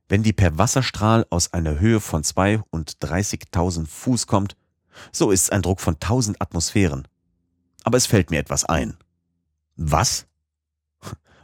wenn 0.08 0.23
die 0.23 0.34
per 0.34 0.58
Wasserstrahl 0.58 1.25
aus 1.30 1.54
einer 1.54 1.80
Höhe 1.80 1.99
von 1.99 2.23
32.000 2.23 3.88
Fuß 3.88 4.27
kommt, 4.27 4.56
so 5.12 5.32
ist 5.32 5.43
es 5.43 5.49
ein 5.49 5.62
Druck 5.62 5.80
von 5.80 5.95
1000 5.95 6.41
Atmosphären. 6.41 7.08
Aber 7.84 7.97
es 7.97 8.06
fällt 8.06 8.30
mir 8.30 8.39
etwas 8.39 8.65
ein. 8.65 8.97
Was? 9.75 10.27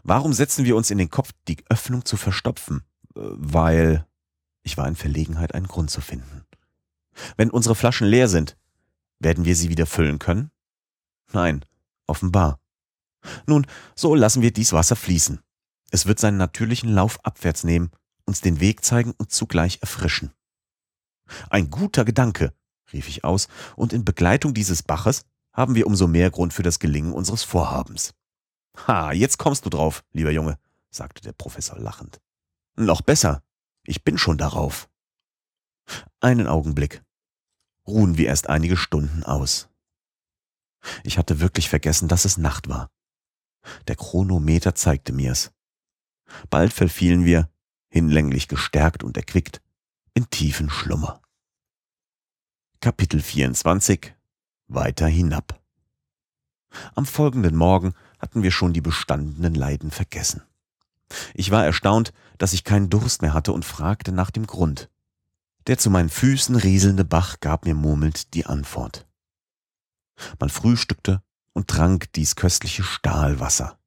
Warum 0.03 0.33
setzen 0.33 0.65
wir 0.65 0.75
uns 0.75 0.91
in 0.91 0.97
den 0.97 1.09
Kopf, 1.09 1.31
die 1.47 1.57
Öffnung 1.69 2.05
zu 2.05 2.17
verstopfen? 2.17 2.83
Äh, 3.15 3.21
weil 3.21 4.05
ich 4.63 4.77
war 4.77 4.87
in 4.87 4.95
Verlegenheit, 4.95 5.55
einen 5.55 5.67
Grund 5.67 5.89
zu 5.89 6.01
finden. 6.01 6.43
Wenn 7.35 7.49
unsere 7.49 7.75
Flaschen 7.75 8.07
leer 8.07 8.27
sind, 8.27 8.57
werden 9.19 9.45
wir 9.45 9.55
sie 9.55 9.69
wieder 9.69 9.85
füllen 9.85 10.19
können? 10.19 10.51
Nein, 11.31 11.65
offenbar. 12.05 12.59
Nun, 13.45 13.65
so 13.95 14.15
lassen 14.15 14.41
wir 14.41 14.51
dies 14.51 14.73
Wasser 14.73 14.95
fließen. 14.95 15.41
Es 15.91 16.05
wird 16.05 16.19
seinen 16.19 16.37
natürlichen 16.37 16.89
Lauf 16.93 17.23
abwärts 17.23 17.63
nehmen, 17.63 17.91
uns 18.25 18.41
den 18.41 18.59
Weg 18.59 18.83
zeigen 18.83 19.13
und 19.17 19.31
zugleich 19.31 19.79
erfrischen. 19.81 20.31
Ein 21.49 21.69
guter 21.69 22.05
Gedanke, 22.05 22.53
rief 22.93 23.07
ich 23.07 23.23
aus, 23.23 23.47
und 23.75 23.93
in 23.93 24.05
Begleitung 24.05 24.53
dieses 24.53 24.83
Baches 24.83 25.25
haben 25.53 25.75
wir 25.75 25.87
umso 25.87 26.07
mehr 26.07 26.29
Grund 26.29 26.53
für 26.53 26.63
das 26.63 26.79
Gelingen 26.79 27.13
unseres 27.13 27.43
Vorhabens. 27.43 28.13
Ha, 28.85 29.11
jetzt 29.11 29.37
kommst 29.37 29.65
du 29.65 29.69
drauf, 29.69 30.03
lieber 30.13 30.31
Junge, 30.31 30.59
sagte 30.91 31.21
der 31.21 31.33
Professor 31.33 31.79
lachend. 31.79 32.21
Noch 32.75 33.01
besser, 33.01 33.41
ich 33.83 34.03
bin 34.03 34.17
schon 34.17 34.37
darauf. 34.37 34.89
Einen 36.19 36.47
Augenblick, 36.47 37.03
ruhen 37.87 38.17
wir 38.17 38.27
erst 38.27 38.49
einige 38.49 38.77
Stunden 38.77 39.23
aus. 39.23 39.69
Ich 41.03 41.17
hatte 41.17 41.39
wirklich 41.39 41.69
vergessen, 41.69 42.07
dass 42.07 42.25
es 42.25 42.37
Nacht 42.37 42.69
war. 42.69 42.89
Der 43.87 43.95
Chronometer 43.95 44.75
zeigte 44.75 45.13
mir's. 45.13 45.51
Bald 46.49 46.73
verfielen 46.73 47.25
wir, 47.25 47.49
hinlänglich 47.89 48.47
gestärkt 48.47 49.03
und 49.03 49.17
erquickt, 49.17 49.61
in 50.13 50.29
tiefen 50.29 50.69
Schlummer. 50.69 51.21
Kapitel 52.81 53.21
24 53.21 54.13
Weiter 54.67 55.07
hinab. 55.07 55.61
Am 56.93 57.05
folgenden 57.05 57.55
Morgen 57.55 57.93
hatten 58.19 58.43
wir 58.43 58.51
schon 58.51 58.73
die 58.73 58.81
bestandenen 58.81 59.55
Leiden 59.55 59.91
vergessen. 59.91 60.43
Ich 61.33 61.51
war 61.51 61.65
erstaunt, 61.65 62.13
dass 62.37 62.53
ich 62.53 62.63
keinen 62.63 62.89
Durst 62.89 63.21
mehr 63.21 63.33
hatte 63.33 63.53
und 63.53 63.63
fragte 63.63 64.11
nach 64.11 64.29
dem 64.29 64.45
Grund. 64.45 64.89
Der 65.67 65.77
zu 65.77 65.89
meinen 65.89 66.09
Füßen 66.09 66.55
rieselnde 66.55 67.03
Bach 67.03 67.41
gab 67.41 67.65
mir 67.65 67.75
murmelnd 67.75 68.33
die 68.33 68.45
Antwort. 68.45 69.05
Man 70.39 70.49
frühstückte 70.49 71.21
und 71.53 71.67
trank 71.67 72.11
dies 72.13 72.35
köstliche 72.35 72.83
Stahlwasser. 72.83 73.77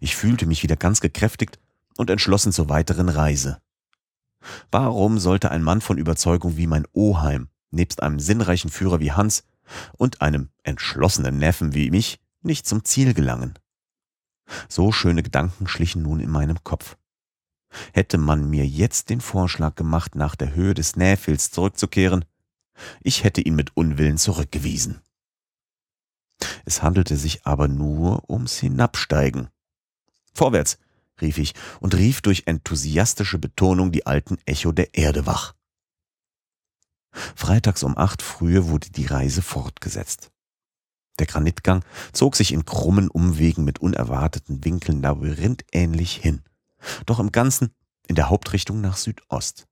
Ich 0.00 0.14
fühlte 0.14 0.46
mich 0.46 0.62
wieder 0.62 0.76
ganz 0.76 1.00
gekräftigt 1.00 1.58
und 1.96 2.10
entschlossen 2.10 2.52
zur 2.52 2.68
weiteren 2.68 3.08
Reise. 3.08 3.60
Warum 4.70 5.18
sollte 5.18 5.50
ein 5.50 5.62
Mann 5.62 5.80
von 5.80 5.96
Überzeugung 5.96 6.56
wie 6.58 6.66
mein 6.66 6.86
Oheim, 6.92 7.48
nebst 7.70 8.02
einem 8.02 8.20
sinnreichen 8.20 8.70
Führer 8.70 9.00
wie 9.00 9.12
Hans 9.12 9.44
und 9.96 10.20
einem 10.20 10.50
entschlossenen 10.62 11.38
Neffen 11.38 11.74
wie 11.74 11.90
mich, 11.90 12.20
nicht 12.42 12.66
zum 12.66 12.84
Ziel 12.84 13.14
gelangen? 13.14 13.58
So 14.68 14.92
schöne 14.92 15.22
Gedanken 15.22 15.66
schlichen 15.66 16.02
nun 16.02 16.20
in 16.20 16.30
meinem 16.30 16.62
Kopf. 16.62 16.96
Hätte 17.92 18.18
man 18.18 18.48
mir 18.48 18.66
jetzt 18.66 19.10
den 19.10 19.20
Vorschlag 19.20 19.74
gemacht, 19.74 20.14
nach 20.14 20.36
der 20.36 20.54
Höhe 20.54 20.74
des 20.74 20.96
Näfels 20.96 21.50
zurückzukehren, 21.50 22.24
ich 23.00 23.24
hätte 23.24 23.40
ihn 23.40 23.54
mit 23.54 23.76
Unwillen 23.76 24.18
zurückgewiesen. 24.18 25.00
Es 26.64 26.82
handelte 26.82 27.16
sich 27.16 27.46
aber 27.46 27.68
nur 27.68 28.28
ums 28.28 28.58
Hinabsteigen. 28.58 29.48
Vorwärts, 30.34 30.78
rief 31.20 31.38
ich 31.38 31.54
und 31.80 31.94
rief 31.94 32.20
durch 32.20 32.44
enthusiastische 32.46 33.38
Betonung 33.38 33.92
die 33.92 34.06
alten 34.06 34.38
Echo 34.44 34.72
der 34.72 34.94
Erde 34.94 35.26
wach. 35.26 35.54
Freitags 37.36 37.84
um 37.84 37.96
acht 37.96 38.22
frühe 38.22 38.68
wurde 38.68 38.90
die 38.90 39.06
Reise 39.06 39.42
fortgesetzt. 39.42 40.32
Der 41.20 41.26
Granitgang 41.26 41.84
zog 42.12 42.34
sich 42.34 42.52
in 42.52 42.64
krummen 42.64 43.08
Umwegen 43.08 43.64
mit 43.64 43.78
unerwarteten 43.78 44.64
Winkeln 44.64 45.00
labyrinthähnlich 45.00 46.16
hin 46.16 46.42
doch 47.06 47.18
im 47.18 47.32
Ganzen 47.32 47.74
in 48.06 48.14
der 48.14 48.28
Hauptrichtung 48.28 48.80
nach 48.80 48.96
Südost. 48.96 49.66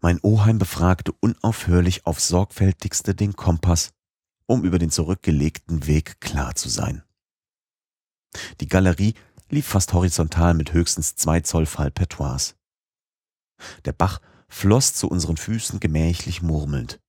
Mein 0.00 0.20
Oheim 0.22 0.58
befragte 0.58 1.12
unaufhörlich 1.12 2.06
aufs 2.06 2.28
sorgfältigste 2.28 3.14
den 3.14 3.34
Kompass, 3.34 3.92
um 4.46 4.64
über 4.64 4.78
den 4.78 4.90
zurückgelegten 4.90 5.86
Weg 5.86 6.20
klar 6.20 6.54
zu 6.54 6.68
sein. 6.68 7.02
Die 8.60 8.68
Galerie 8.68 9.14
lief 9.48 9.66
fast 9.66 9.92
horizontal 9.92 10.54
mit 10.54 10.72
höchstens 10.72 11.16
zwei 11.16 11.40
Zoll 11.40 11.66
Fallpertoise. 11.66 12.54
Der 13.84 13.92
Bach 13.92 14.20
floss 14.48 14.92
zu 14.94 15.08
unseren 15.08 15.36
Füßen 15.36 15.80
gemächlich 15.80 16.42
murmelnd. 16.42 17.00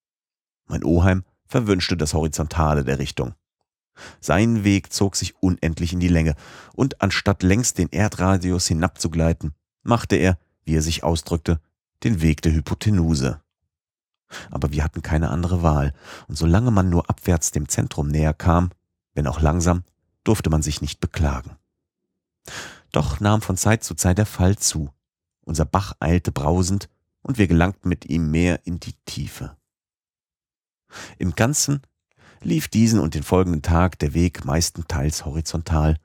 Mein 0.68 0.84
Oheim 0.84 1.24
verwünschte 1.46 1.98
das 1.98 2.14
Horizontale 2.14 2.84
der 2.84 3.00
Richtung. 3.00 3.36
Sein 4.20 4.64
Weg 4.64 4.94
zog 4.94 5.16
sich 5.16 5.36
unendlich 5.42 5.94
in 5.94 6.00
die 6.00 6.08
Länge, 6.08 6.36
und 6.74 7.02
anstatt 7.02 7.44
längs 7.44 7.74
den 7.74 7.92
Erdradius 7.92 8.68
hinabzugleiten, 8.68 9.54
machte 9.84 10.16
er, 10.16 10.38
wie 10.64 10.76
er 10.76 10.82
sich 10.82 11.04
ausdrückte, 11.04 11.60
den 12.04 12.22
Weg 12.22 12.42
der 12.42 12.54
Hypotenuse. 12.54 13.42
Aber 14.52 14.72
wir 14.72 14.84
hatten 14.84 15.02
keine 15.02 15.30
andere 15.30 15.64
Wahl, 15.64 15.94
und 16.28 16.38
solange 16.38 16.72
man 16.72 16.90
nur 16.90 17.10
abwärts 17.10 17.52
dem 17.52 17.70
Zentrum 17.70 18.08
näher 18.08 18.34
kam, 18.34 18.72
wenn 19.14 19.28
auch 19.28 19.42
langsam, 19.42 19.84
durfte 20.24 20.50
man 20.50 20.62
sich 20.62 20.82
nicht 20.82 21.00
beklagen. 21.00 21.58
Doch 22.92 23.20
nahm 23.20 23.42
von 23.42 23.58
Zeit 23.58 23.84
zu 23.84 23.96
Zeit 23.96 24.18
der 24.18 24.26
Fall 24.26 24.58
zu. 24.58 24.90
Unser 25.42 25.66
Bach 25.66 25.94
eilte 26.00 26.32
brausend, 26.32 26.90
und 27.22 27.38
wir 27.38 27.48
gelangten 27.48 27.90
mit 27.90 28.06
ihm 28.06 28.32
mehr 28.32 28.66
in 28.66 28.80
die 28.80 28.94
Tiefe. 29.06 29.58
Im 31.18 31.36
Ganzen 31.36 31.82
lief 32.42 32.68
diesen 32.68 33.00
und 33.00 33.16
den 33.16 33.24
folgenden 33.24 33.62
Tag 33.62 34.00
der 34.00 34.14
Weg 34.14 34.46
meistenteils 34.46 35.26
horizontal 35.26 35.98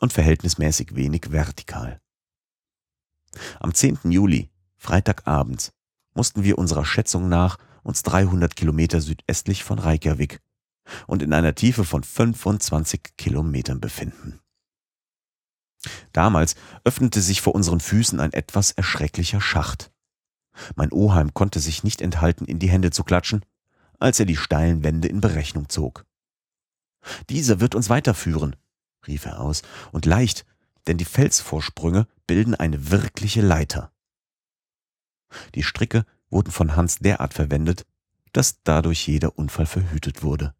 und 0.00 0.12
verhältnismäßig 0.12 0.94
wenig 0.94 1.30
vertikal. 1.30 2.00
Am 3.60 3.74
10. 3.74 4.10
Juli, 4.10 4.50
Freitagabends, 4.76 5.72
mussten 6.14 6.44
wir 6.44 6.58
unserer 6.58 6.84
Schätzung 6.84 7.28
nach 7.28 7.58
uns 7.82 8.02
300 8.02 8.56
Kilometer 8.56 9.00
südöstlich 9.00 9.64
von 9.64 9.78
Reykjavik 9.78 10.40
und 11.06 11.22
in 11.22 11.32
einer 11.32 11.54
Tiefe 11.54 11.84
von 11.84 12.02
25 12.02 13.16
Kilometern 13.16 13.80
befinden. 13.80 14.40
Damals 16.12 16.54
öffnete 16.84 17.20
sich 17.20 17.42
vor 17.42 17.54
unseren 17.54 17.80
Füßen 17.80 18.20
ein 18.20 18.32
etwas 18.32 18.70
erschrecklicher 18.70 19.40
Schacht. 19.40 19.90
Mein 20.76 20.92
Oheim 20.92 21.34
konnte 21.34 21.60
sich 21.60 21.84
nicht 21.84 22.00
enthalten, 22.00 22.44
in 22.44 22.58
die 22.58 22.70
Hände 22.70 22.90
zu 22.90 23.04
klatschen 23.04 23.44
als 23.98 24.20
er 24.20 24.26
die 24.26 24.36
steilen 24.36 24.82
Wände 24.82 25.08
in 25.08 25.20
Berechnung 25.20 25.68
zog. 25.68 26.04
Dieser 27.28 27.60
wird 27.60 27.74
uns 27.74 27.90
weiterführen, 27.90 28.56
rief 29.06 29.26
er 29.26 29.40
aus, 29.40 29.62
und 29.92 30.06
leicht, 30.06 30.46
denn 30.86 30.98
die 30.98 31.04
Felsvorsprünge 31.04 32.06
bilden 32.26 32.54
eine 32.54 32.90
wirkliche 32.90 33.42
Leiter. 33.42 33.92
Die 35.54 35.62
Stricke 35.62 36.04
wurden 36.30 36.50
von 36.50 36.76
Hans 36.76 36.98
derart 36.98 37.34
verwendet, 37.34 37.86
dass 38.32 38.62
dadurch 38.62 39.06
jeder 39.06 39.38
Unfall 39.38 39.66
verhütet 39.66 40.22
wurde. 40.22 40.54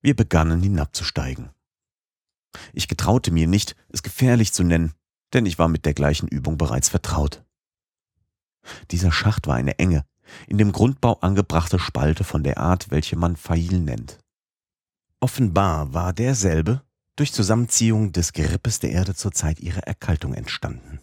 Wir 0.00 0.16
begannen 0.16 0.62
hinabzusteigen. 0.62 1.50
Ich 2.72 2.88
getraute 2.88 3.30
mir 3.30 3.46
nicht, 3.46 3.76
es 3.88 4.02
gefährlich 4.02 4.52
zu 4.52 4.64
nennen, 4.64 4.94
denn 5.32 5.46
ich 5.46 5.58
war 5.58 5.68
mit 5.68 5.84
der 5.84 5.94
gleichen 5.94 6.26
Übung 6.26 6.56
bereits 6.58 6.88
vertraut. 6.88 7.44
Dieser 8.90 9.12
Schacht 9.12 9.46
war 9.46 9.56
eine 9.56 9.78
enge, 9.78 10.04
in 10.46 10.58
dem 10.58 10.72
Grundbau 10.72 11.18
angebrachte 11.20 11.78
Spalte 11.78 12.24
von 12.24 12.42
der 12.42 12.58
Art, 12.58 12.90
welche 12.90 13.16
man 13.16 13.36
Pfeil 13.36 13.80
nennt. 13.80 14.18
Offenbar 15.20 15.92
war 15.92 16.12
derselbe 16.12 16.82
durch 17.16 17.32
Zusammenziehung 17.32 18.12
des 18.12 18.32
Gerippes 18.32 18.78
der 18.78 18.92
Erde 18.92 19.14
zur 19.14 19.32
Zeit 19.32 19.60
ihrer 19.60 19.86
Erkaltung 19.86 20.34
entstanden. 20.34 21.00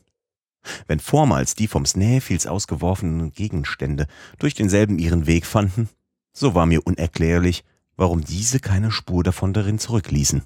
Wenn 0.87 0.99
vormals 0.99 1.55
die 1.55 1.67
vom 1.67 1.85
Snæfels 1.85 2.47
ausgeworfenen 2.47 3.31
Gegenstände 3.31 4.07
durch 4.39 4.53
denselben 4.53 4.99
ihren 4.99 5.27
Weg 5.27 5.45
fanden, 5.45 5.89
so 6.33 6.55
war 6.55 6.65
mir 6.65 6.85
unerklärlich, 6.85 7.63
warum 7.95 8.23
diese 8.23 8.59
keine 8.59 8.91
Spur 8.91 9.23
davon 9.23 9.53
darin 9.53 9.79
zurückließen. 9.79 10.43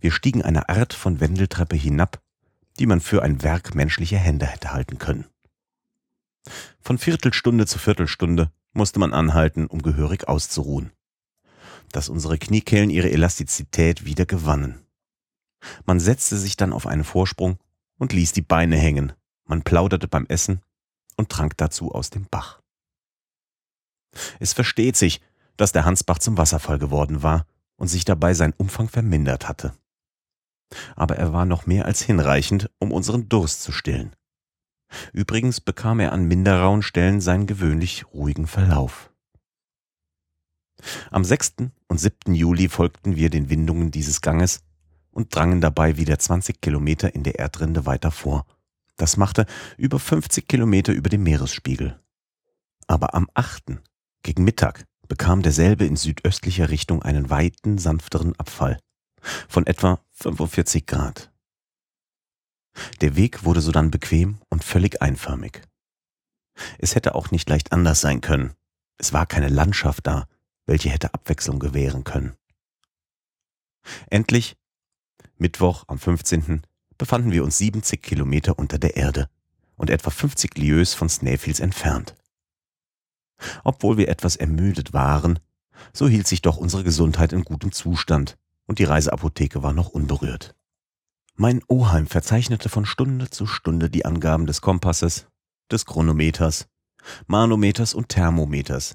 Wir 0.00 0.10
stiegen 0.10 0.42
eine 0.42 0.68
Art 0.68 0.92
von 0.92 1.20
Wendeltreppe 1.20 1.76
hinab, 1.76 2.20
die 2.78 2.86
man 2.86 3.00
für 3.00 3.22
ein 3.22 3.42
Werk 3.42 3.74
menschlicher 3.74 4.18
Hände 4.18 4.46
hätte 4.46 4.72
halten 4.72 4.98
können. 4.98 5.26
Von 6.80 6.98
Viertelstunde 6.98 7.66
zu 7.66 7.78
Viertelstunde 7.78 8.50
musste 8.72 8.98
man 8.98 9.14
anhalten, 9.14 9.66
um 9.66 9.82
gehörig 9.82 10.28
auszuruhen. 10.28 10.92
Dass 11.92 12.08
unsere 12.08 12.38
Kniekehlen 12.38 12.90
ihre 12.90 13.10
Elastizität 13.10 14.04
wieder 14.04 14.26
gewannen. 14.26 14.84
Man 15.86 16.00
setzte 16.00 16.36
sich 16.36 16.56
dann 16.56 16.72
auf 16.72 16.86
einen 16.86 17.04
Vorsprung 17.04 17.58
und 17.98 18.12
ließ 18.12 18.32
die 18.32 18.42
Beine 18.42 18.76
hängen. 18.76 19.12
Man 19.44 19.62
plauderte 19.62 20.08
beim 20.08 20.26
Essen 20.26 20.60
und 21.16 21.30
trank 21.30 21.56
dazu 21.56 21.92
aus 21.92 22.10
dem 22.10 22.26
Bach. 22.26 22.60
Es 24.40 24.52
versteht 24.52 24.96
sich, 24.96 25.20
dass 25.56 25.72
der 25.72 25.84
Hansbach 25.84 26.18
zum 26.18 26.36
Wasserfall 26.36 26.78
geworden 26.78 27.22
war 27.22 27.46
und 27.76 27.88
sich 27.88 28.04
dabei 28.04 28.34
sein 28.34 28.52
Umfang 28.56 28.88
vermindert 28.88 29.48
hatte. 29.48 29.74
Aber 30.96 31.16
er 31.16 31.32
war 31.32 31.44
noch 31.44 31.66
mehr 31.66 31.84
als 31.84 32.02
hinreichend, 32.02 32.70
um 32.78 32.92
unseren 32.92 33.28
Durst 33.28 33.62
zu 33.62 33.72
stillen. 33.72 34.14
Übrigens 35.12 35.60
bekam 35.60 36.00
er 36.00 36.12
an 36.12 36.24
minder 36.24 36.60
rauen 36.60 36.82
Stellen 36.82 37.20
seinen 37.20 37.46
gewöhnlich 37.46 38.04
ruhigen 38.12 38.46
Verlauf. 38.46 39.10
Am 41.10 41.24
6. 41.24 41.54
und 41.88 41.98
7. 41.98 42.34
Juli 42.34 42.68
folgten 42.68 43.16
wir 43.16 43.30
den 43.30 43.48
Windungen 43.50 43.90
dieses 43.90 44.20
Ganges 44.20 44.60
und 45.10 45.34
drangen 45.34 45.60
dabei 45.60 45.96
wieder 45.96 46.18
20 46.18 46.60
Kilometer 46.60 47.14
in 47.14 47.22
der 47.22 47.38
Erdrinde 47.38 47.86
weiter 47.86 48.10
vor. 48.10 48.46
Das 48.96 49.16
machte 49.16 49.46
über 49.76 49.98
50 49.98 50.46
Kilometer 50.46 50.92
über 50.92 51.08
dem 51.08 51.22
Meeresspiegel. 51.22 51.98
Aber 52.86 53.14
am 53.14 53.28
8. 53.34 53.80
gegen 54.22 54.44
Mittag 54.44 54.84
bekam 55.08 55.42
derselbe 55.42 55.84
in 55.84 55.96
südöstlicher 55.96 56.70
Richtung 56.70 57.02
einen 57.02 57.30
weiten, 57.30 57.78
sanfteren 57.78 58.38
Abfall 58.38 58.78
von 59.48 59.66
etwa 59.66 60.00
45 60.12 60.86
Grad. 60.86 61.33
Der 63.00 63.16
Weg 63.16 63.44
wurde 63.44 63.60
sodann 63.60 63.90
bequem 63.90 64.38
und 64.48 64.64
völlig 64.64 65.00
einförmig. 65.00 65.62
Es 66.78 66.94
hätte 66.94 67.14
auch 67.14 67.30
nicht 67.30 67.48
leicht 67.48 67.72
anders 67.72 68.00
sein 68.00 68.20
können. 68.20 68.54
Es 68.98 69.12
war 69.12 69.26
keine 69.26 69.48
Landschaft 69.48 70.06
da, 70.06 70.26
welche 70.66 70.90
hätte 70.90 71.14
Abwechslung 71.14 71.58
gewähren 71.58 72.04
können. 72.04 72.36
Endlich, 74.08 74.56
Mittwoch 75.36 75.84
am 75.88 75.98
15., 75.98 76.62
befanden 76.96 77.32
wir 77.32 77.44
uns 77.44 77.58
70 77.58 78.02
Kilometer 78.02 78.58
unter 78.58 78.78
der 78.78 78.96
Erde 78.96 79.28
und 79.76 79.90
etwa 79.90 80.10
50 80.10 80.56
Lieues 80.56 80.94
von 80.94 81.08
Snæfels 81.08 81.60
entfernt. 81.60 82.14
Obwohl 83.64 83.96
wir 83.96 84.08
etwas 84.08 84.36
ermüdet 84.36 84.92
waren, 84.92 85.40
so 85.92 86.08
hielt 86.08 86.28
sich 86.28 86.40
doch 86.40 86.56
unsere 86.56 86.84
Gesundheit 86.84 87.32
in 87.32 87.42
gutem 87.42 87.72
Zustand 87.72 88.38
und 88.66 88.78
die 88.78 88.84
Reiseapotheke 88.84 89.62
war 89.62 89.72
noch 89.72 89.88
unberührt. 89.88 90.54
Mein 91.36 91.62
Oheim 91.66 92.06
verzeichnete 92.06 92.68
von 92.68 92.86
Stunde 92.86 93.28
zu 93.28 93.48
Stunde 93.48 93.90
die 93.90 94.04
Angaben 94.04 94.46
des 94.46 94.60
Kompasses, 94.60 95.26
des 95.68 95.84
Chronometers, 95.84 96.68
Manometers 97.26 97.92
und 97.92 98.08
Thermometers, 98.08 98.94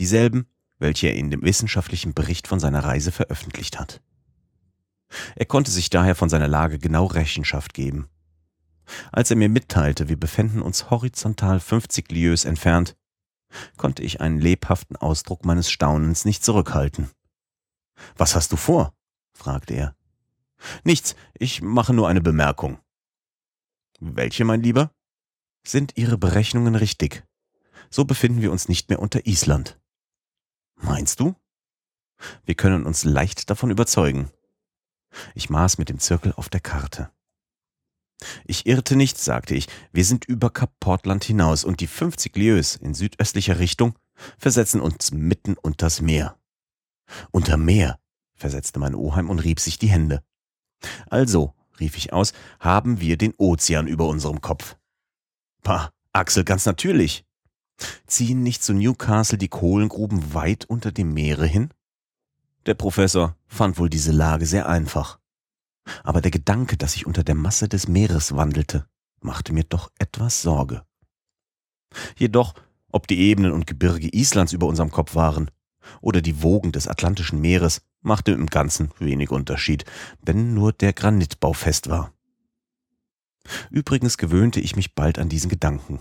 dieselben, 0.00 0.48
welche 0.80 1.06
er 1.06 1.14
in 1.14 1.30
dem 1.30 1.42
wissenschaftlichen 1.42 2.12
Bericht 2.12 2.48
von 2.48 2.58
seiner 2.58 2.82
Reise 2.82 3.12
veröffentlicht 3.12 3.78
hat. 3.78 4.02
Er 5.36 5.46
konnte 5.46 5.70
sich 5.70 5.88
daher 5.88 6.16
von 6.16 6.28
seiner 6.28 6.48
Lage 6.48 6.80
genau 6.80 7.06
Rechenschaft 7.06 7.72
geben. 7.72 8.08
Als 9.12 9.30
er 9.30 9.36
mir 9.36 9.48
mitteilte, 9.48 10.08
wir 10.08 10.18
befänden 10.18 10.62
uns 10.62 10.90
horizontal 10.90 11.60
50 11.60 12.10
Lieues 12.10 12.44
entfernt, 12.44 12.96
konnte 13.76 14.02
ich 14.02 14.20
einen 14.20 14.40
lebhaften 14.40 14.96
Ausdruck 14.96 15.44
meines 15.44 15.70
Staunens 15.70 16.24
nicht 16.24 16.44
zurückhalten. 16.44 17.10
Was 18.16 18.34
hast 18.34 18.50
du 18.50 18.56
vor? 18.56 18.92
fragte 19.32 19.74
er. 19.74 19.96
Nichts, 20.84 21.16
ich 21.34 21.62
mache 21.62 21.92
nur 21.92 22.08
eine 22.08 22.20
Bemerkung. 22.20 22.78
Welche, 24.00 24.44
mein 24.44 24.62
Lieber? 24.62 24.90
Sind 25.66 25.96
Ihre 25.96 26.18
Berechnungen 26.18 26.74
richtig? 26.74 27.24
So 27.90 28.04
befinden 28.04 28.42
wir 28.42 28.52
uns 28.52 28.68
nicht 28.68 28.88
mehr 28.88 29.00
unter 29.00 29.26
Island. 29.26 29.80
Meinst 30.76 31.20
du? 31.20 31.34
Wir 32.44 32.54
können 32.54 32.86
uns 32.86 33.04
leicht 33.04 33.50
davon 33.50 33.70
überzeugen. 33.70 34.30
Ich 35.34 35.50
maß 35.50 35.78
mit 35.78 35.88
dem 35.88 35.98
Zirkel 35.98 36.32
auf 36.32 36.48
der 36.48 36.60
Karte. 36.60 37.10
Ich 38.44 38.66
irrte 38.66 38.96
nicht, 38.96 39.18
sagte 39.18 39.54
ich. 39.54 39.68
Wir 39.92 40.04
sind 40.04 40.24
über 40.24 40.50
Kap 40.50 40.78
Portland 40.80 41.24
hinaus 41.24 41.64
und 41.64 41.80
die 41.80 41.86
50 41.86 42.34
Lieues 42.36 42.76
in 42.76 42.94
südöstlicher 42.94 43.58
Richtung 43.58 43.98
versetzen 44.38 44.80
uns 44.80 45.12
mitten 45.12 45.54
unters 45.54 46.00
Meer. 46.00 46.38
Unter 47.30 47.56
Meer, 47.56 48.00
versetzte 48.34 48.78
mein 48.78 48.94
Oheim 48.94 49.30
und 49.30 49.40
rieb 49.40 49.60
sich 49.60 49.78
die 49.78 49.88
Hände. 49.88 50.22
Also, 51.08 51.54
rief 51.80 51.96
ich 51.96 52.12
aus, 52.12 52.32
haben 52.60 53.00
wir 53.00 53.16
den 53.16 53.34
Ozean 53.36 53.86
über 53.86 54.08
unserem 54.08 54.40
Kopf. 54.40 54.76
Pah, 55.62 55.90
Axel, 56.12 56.44
ganz 56.44 56.66
natürlich. 56.66 57.24
Ziehen 58.06 58.42
nicht 58.42 58.62
zu 58.62 58.72
Newcastle 58.72 59.38
die 59.38 59.48
Kohlengruben 59.48 60.34
weit 60.34 60.64
unter 60.64 60.92
dem 60.92 61.12
Meere 61.12 61.46
hin? 61.46 61.70
Der 62.64 62.74
Professor 62.74 63.36
fand 63.46 63.78
wohl 63.78 63.90
diese 63.90 64.12
Lage 64.12 64.46
sehr 64.46 64.68
einfach. 64.68 65.18
Aber 66.02 66.20
der 66.20 66.30
Gedanke, 66.30 66.76
dass 66.76 66.96
ich 66.96 67.06
unter 67.06 67.22
der 67.22 67.34
Masse 67.34 67.68
des 67.68 67.86
Meeres 67.86 68.34
wandelte, 68.34 68.86
machte 69.20 69.52
mir 69.52 69.64
doch 69.64 69.90
etwas 69.98 70.42
Sorge. 70.42 70.82
Jedoch, 72.16 72.54
ob 72.90 73.06
die 73.06 73.18
Ebenen 73.18 73.52
und 73.52 73.66
Gebirge 73.66 74.08
Islands 74.12 74.52
über 74.52 74.66
unserem 74.66 74.90
Kopf 74.90 75.14
waren, 75.14 75.50
oder 76.00 76.20
die 76.20 76.42
Wogen 76.42 76.72
des 76.72 76.88
Atlantischen 76.88 77.40
Meeres 77.40 77.82
machte 78.02 78.32
im 78.32 78.46
Ganzen 78.46 78.90
wenig 78.98 79.30
Unterschied, 79.30 79.84
wenn 80.22 80.54
nur 80.54 80.72
der 80.72 80.92
Granitbau 80.92 81.52
fest 81.52 81.88
war. 81.88 82.12
Übrigens 83.70 84.18
gewöhnte 84.18 84.60
ich 84.60 84.76
mich 84.76 84.94
bald 84.94 85.18
an 85.18 85.28
diesen 85.28 85.48
Gedanken, 85.48 86.00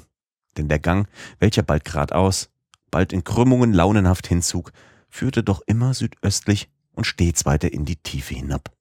denn 0.58 0.68
der 0.68 0.80
Gang, 0.80 1.08
welcher 1.40 1.64
bald 1.64 1.86
geradeaus, 1.86 2.50
bald 2.92 3.14
in 3.14 3.24
Krümmungen 3.24 3.74
launenhaft 3.74 4.28
hinzog, 4.28 4.72
führte 5.10 5.44
doch 5.44 5.62
immer 5.66 5.94
südöstlich 5.94 6.70
und 6.94 7.06
stets 7.06 7.46
weiter 7.46 7.72
in 7.72 7.86
die 7.86 7.98
Tiefe 7.98 8.36
hinab. 8.36 8.72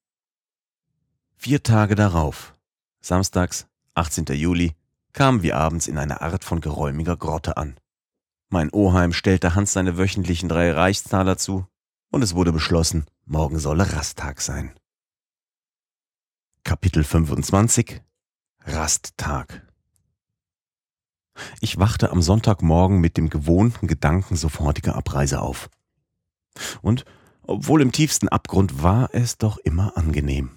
Vier 1.36 1.62
Tage 1.62 1.94
darauf, 1.94 2.54
samstags, 3.00 3.66
18. 3.94 4.26
Juli, 4.32 4.74
kamen 5.12 5.42
wir 5.42 5.56
abends 5.56 5.86
in 5.86 5.98
einer 5.98 6.22
Art 6.22 6.44
von 6.44 6.60
geräumiger 6.60 7.16
Grotte 7.16 7.56
an. 7.56 7.76
Mein 8.54 8.72
Oheim 8.72 9.12
stellte 9.12 9.56
Hans 9.56 9.72
seine 9.72 9.98
wöchentlichen 9.98 10.48
drei 10.48 10.70
Reichstaler 10.70 11.36
zu, 11.36 11.66
und 12.12 12.22
es 12.22 12.36
wurde 12.36 12.52
beschlossen, 12.52 13.04
morgen 13.24 13.58
solle 13.58 13.94
Rasttag 13.94 14.40
sein. 14.40 14.78
Kapitel 16.62 17.02
25 17.02 18.00
Rasttag 18.60 19.66
Ich 21.60 21.80
wachte 21.80 22.12
am 22.12 22.22
Sonntagmorgen 22.22 23.00
mit 23.00 23.16
dem 23.16 23.28
gewohnten 23.28 23.88
Gedanken 23.88 24.36
sofortiger 24.36 24.94
Abreise 24.94 25.40
auf. 25.40 25.68
Und 26.80 27.04
obwohl 27.42 27.82
im 27.82 27.90
tiefsten 27.90 28.28
Abgrund 28.28 28.84
war 28.84 29.08
es 29.12 29.36
doch 29.36 29.58
immer 29.58 29.96
angenehm. 29.96 30.52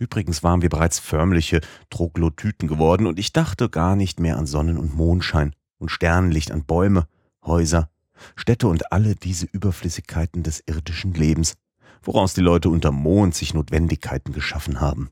Übrigens 0.00 0.42
waren 0.42 0.62
wir 0.62 0.68
bereits 0.68 0.98
förmliche 0.98 1.60
Troglodyten 1.90 2.66
geworden 2.66 3.06
und 3.06 3.20
ich 3.20 3.32
dachte 3.32 3.70
gar 3.70 3.94
nicht 3.94 4.18
mehr 4.18 4.36
an 4.36 4.46
Sonnen- 4.46 4.78
und 4.78 4.96
Mondschein 4.96 5.54
und 5.78 5.90
Sternenlicht, 5.90 6.50
an 6.50 6.64
Bäume, 6.64 7.06
Häuser, 7.44 7.90
Städte 8.34 8.68
und 8.68 8.92
alle 8.92 9.14
diese 9.14 9.46
Überflüssigkeiten 9.46 10.42
des 10.42 10.62
irdischen 10.66 11.14
Lebens, 11.14 11.54
woraus 12.02 12.34
die 12.34 12.40
Leute 12.40 12.68
unter 12.68 12.92
Mond 12.92 13.34
sich 13.34 13.54
Notwendigkeiten 13.54 14.32
geschaffen 14.32 14.80
haben. 14.80 15.10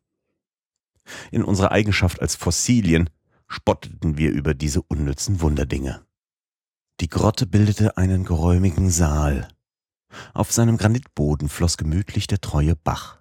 In 1.30 1.44
unserer 1.44 1.72
Eigenschaft 1.72 2.20
als 2.20 2.34
Fossilien 2.34 3.10
spotteten 3.46 4.16
wir 4.16 4.30
über 4.32 4.54
diese 4.54 4.82
unnützen 4.82 5.40
Wunderdinge. 5.40 6.04
Die 7.00 7.08
Grotte 7.08 7.46
bildete 7.46 7.96
einen 7.96 8.24
geräumigen 8.24 8.90
Saal. 8.90 9.48
Auf 10.32 10.52
seinem 10.52 10.76
Granitboden 10.76 11.48
floss 11.48 11.76
gemütlich 11.76 12.26
der 12.26 12.40
treue 12.40 12.76
Bach. 12.76 13.20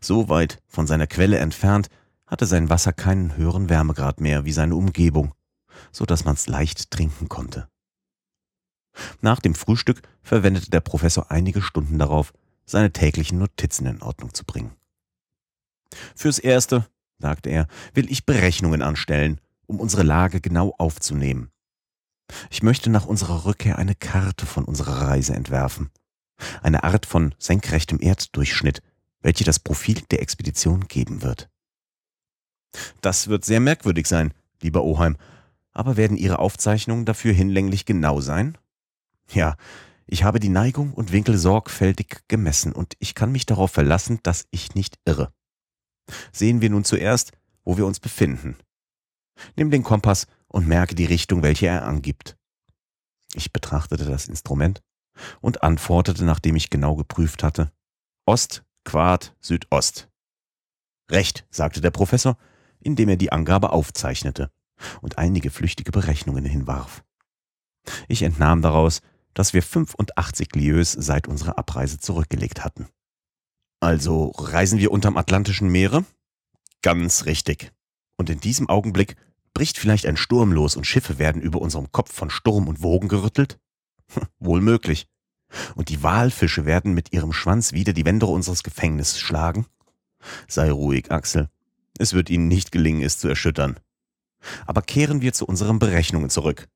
So 0.00 0.28
weit 0.28 0.62
von 0.66 0.86
seiner 0.86 1.06
Quelle 1.06 1.38
entfernt 1.38 1.88
hatte 2.26 2.46
sein 2.46 2.68
Wasser 2.68 2.92
keinen 2.92 3.36
höheren 3.36 3.68
Wärmegrad 3.68 4.20
mehr 4.20 4.44
wie 4.44 4.52
seine 4.52 4.74
Umgebung, 4.74 5.32
so 5.92 6.04
dass 6.04 6.24
man's 6.24 6.46
leicht 6.46 6.90
trinken 6.90 7.28
konnte. 7.28 7.68
Nach 9.20 9.40
dem 9.40 9.54
Frühstück 9.54 10.02
verwendete 10.22 10.70
der 10.70 10.80
Professor 10.80 11.30
einige 11.30 11.62
Stunden 11.62 11.98
darauf, 11.98 12.32
seine 12.64 12.92
täglichen 12.92 13.38
Notizen 13.38 13.86
in 13.86 14.02
Ordnung 14.02 14.34
zu 14.34 14.44
bringen. 14.44 14.74
Fürs 16.14 16.38
Erste, 16.38 16.86
sagte 17.18 17.50
er, 17.50 17.68
will 17.94 18.10
ich 18.10 18.26
Berechnungen 18.26 18.82
anstellen, 18.82 19.40
um 19.66 19.80
unsere 19.80 20.02
Lage 20.02 20.40
genau 20.40 20.74
aufzunehmen. 20.78 21.50
Ich 22.50 22.62
möchte 22.62 22.90
nach 22.90 23.06
unserer 23.06 23.44
Rückkehr 23.44 23.78
eine 23.78 23.94
Karte 23.94 24.46
von 24.46 24.64
unserer 24.64 25.02
Reise 25.02 25.34
entwerfen. 25.34 25.90
Eine 26.62 26.84
Art 26.84 27.06
von 27.06 27.34
senkrechtem 27.38 28.00
Erddurchschnitt, 28.00 28.82
welche 29.20 29.44
das 29.44 29.58
Profil 29.58 30.02
der 30.10 30.20
Expedition 30.22 30.88
geben 30.88 31.22
wird. 31.22 31.48
Das 33.00 33.28
wird 33.28 33.44
sehr 33.44 33.60
merkwürdig 33.60 34.06
sein, 34.06 34.34
lieber 34.60 34.82
Oheim, 34.82 35.16
aber 35.76 35.98
werden 35.98 36.16
Ihre 36.16 36.38
Aufzeichnungen 36.38 37.04
dafür 37.04 37.34
hinlänglich 37.34 37.84
genau 37.84 38.20
sein? 38.22 38.56
Ja, 39.30 39.56
ich 40.06 40.24
habe 40.24 40.40
die 40.40 40.48
Neigung 40.48 40.94
und 40.94 41.12
Winkel 41.12 41.36
sorgfältig 41.36 42.22
gemessen 42.28 42.72
und 42.72 42.94
ich 42.98 43.14
kann 43.14 43.30
mich 43.30 43.44
darauf 43.44 43.72
verlassen, 43.72 44.20
dass 44.22 44.46
ich 44.50 44.74
nicht 44.74 44.98
irre. 45.04 45.32
Sehen 46.32 46.62
wir 46.62 46.70
nun 46.70 46.84
zuerst, 46.84 47.32
wo 47.64 47.76
wir 47.76 47.84
uns 47.84 48.00
befinden. 48.00 48.56
Nimm 49.56 49.70
den 49.70 49.82
Kompass 49.82 50.26
und 50.48 50.66
merke 50.66 50.94
die 50.94 51.04
Richtung, 51.04 51.42
welche 51.42 51.66
er 51.66 51.84
angibt. 51.84 52.38
Ich 53.34 53.52
betrachtete 53.52 54.06
das 54.06 54.28
Instrument 54.28 54.80
und 55.42 55.62
antwortete, 55.62 56.24
nachdem 56.24 56.56
ich 56.56 56.70
genau 56.70 56.96
geprüft 56.96 57.42
hatte, 57.42 57.70
Ost, 58.24 58.64
Quad, 58.84 59.36
Südost. 59.40 60.08
Recht, 61.10 61.46
sagte 61.50 61.82
der 61.82 61.90
Professor, 61.90 62.38
indem 62.80 63.10
er 63.10 63.16
die 63.16 63.30
Angabe 63.30 63.72
aufzeichnete 63.72 64.50
und 65.00 65.18
einige 65.18 65.50
flüchtige 65.50 65.92
Berechnungen 65.92 66.44
hinwarf. 66.44 67.04
Ich 68.08 68.22
entnahm 68.22 68.62
daraus, 68.62 69.00
dass 69.34 69.52
wir 69.52 69.62
85 69.62 70.54
Lieues 70.54 70.92
seit 70.92 71.28
unserer 71.28 71.58
Abreise 71.58 71.98
zurückgelegt 71.98 72.64
hatten. 72.64 72.88
Also 73.80 74.32
reisen 74.36 74.78
wir 74.78 74.90
unterm 74.90 75.16
Atlantischen 75.16 75.68
Meere? 75.68 76.04
Ganz 76.82 77.26
richtig. 77.26 77.72
Und 78.16 78.30
in 78.30 78.40
diesem 78.40 78.68
Augenblick 78.68 79.16
bricht 79.52 79.78
vielleicht 79.78 80.06
ein 80.06 80.16
Sturm 80.16 80.52
los 80.52 80.76
und 80.76 80.86
Schiffe 80.86 81.18
werden 81.18 81.42
über 81.42 81.60
unserem 81.60 81.92
Kopf 81.92 82.12
von 82.12 82.30
Sturm 82.30 82.68
und 82.68 82.82
Wogen 82.82 83.08
gerüttelt? 83.08 83.58
Wohl 84.38 84.60
möglich. 84.60 85.06
Und 85.74 85.90
die 85.90 86.02
Walfische 86.02 86.64
werden 86.64 86.94
mit 86.94 87.12
ihrem 87.12 87.32
Schwanz 87.32 87.72
wieder 87.72 87.92
die 87.92 88.04
Wände 88.04 88.26
unseres 88.26 88.62
Gefängnisses 88.62 89.20
schlagen? 89.20 89.66
Sei 90.48 90.70
ruhig, 90.70 91.10
Axel. 91.10 91.48
Es 91.98 92.14
wird 92.14 92.30
ihnen 92.30 92.48
nicht 92.48 92.72
gelingen, 92.72 93.02
es 93.02 93.18
zu 93.18 93.28
erschüttern. 93.28 93.78
Aber 94.66 94.82
kehren 94.82 95.20
wir 95.20 95.32
zu 95.32 95.46
unseren 95.46 95.78
Berechnungen 95.78 96.30
zurück. 96.30 96.68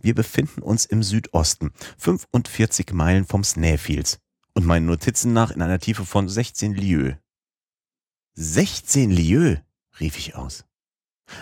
Wir 0.00 0.14
befinden 0.14 0.62
uns 0.62 0.86
im 0.86 1.02
Südosten, 1.02 1.72
45 1.98 2.92
Meilen 2.92 3.26
vom 3.26 3.44
Snarefields 3.44 4.18
und 4.54 4.66
meinen 4.66 4.86
Notizen 4.86 5.32
nach 5.32 5.50
in 5.50 5.62
einer 5.62 5.78
Tiefe 5.78 6.04
von 6.04 6.28
16 6.28 6.74
Lieues. 6.74 7.14
16 8.34 9.10
Lieues, 9.10 9.58
rief 10.00 10.16
ich 10.16 10.34
aus. 10.34 10.64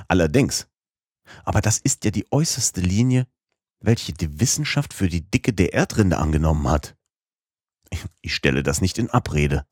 Allerdings. 0.08 0.68
Aber 1.44 1.60
das 1.60 1.78
ist 1.78 2.04
ja 2.04 2.10
die 2.10 2.26
äußerste 2.30 2.80
Linie, 2.80 3.26
welche 3.80 4.12
die 4.12 4.40
Wissenschaft 4.40 4.94
für 4.94 5.08
die 5.08 5.22
Dicke 5.22 5.52
der 5.52 5.74
Erdrinde 5.74 6.18
angenommen 6.18 6.68
hat. 6.68 6.96
Ich 8.20 8.34
stelle 8.34 8.62
das 8.62 8.80
nicht 8.80 8.98
in 8.98 9.10
Abrede. 9.10 9.66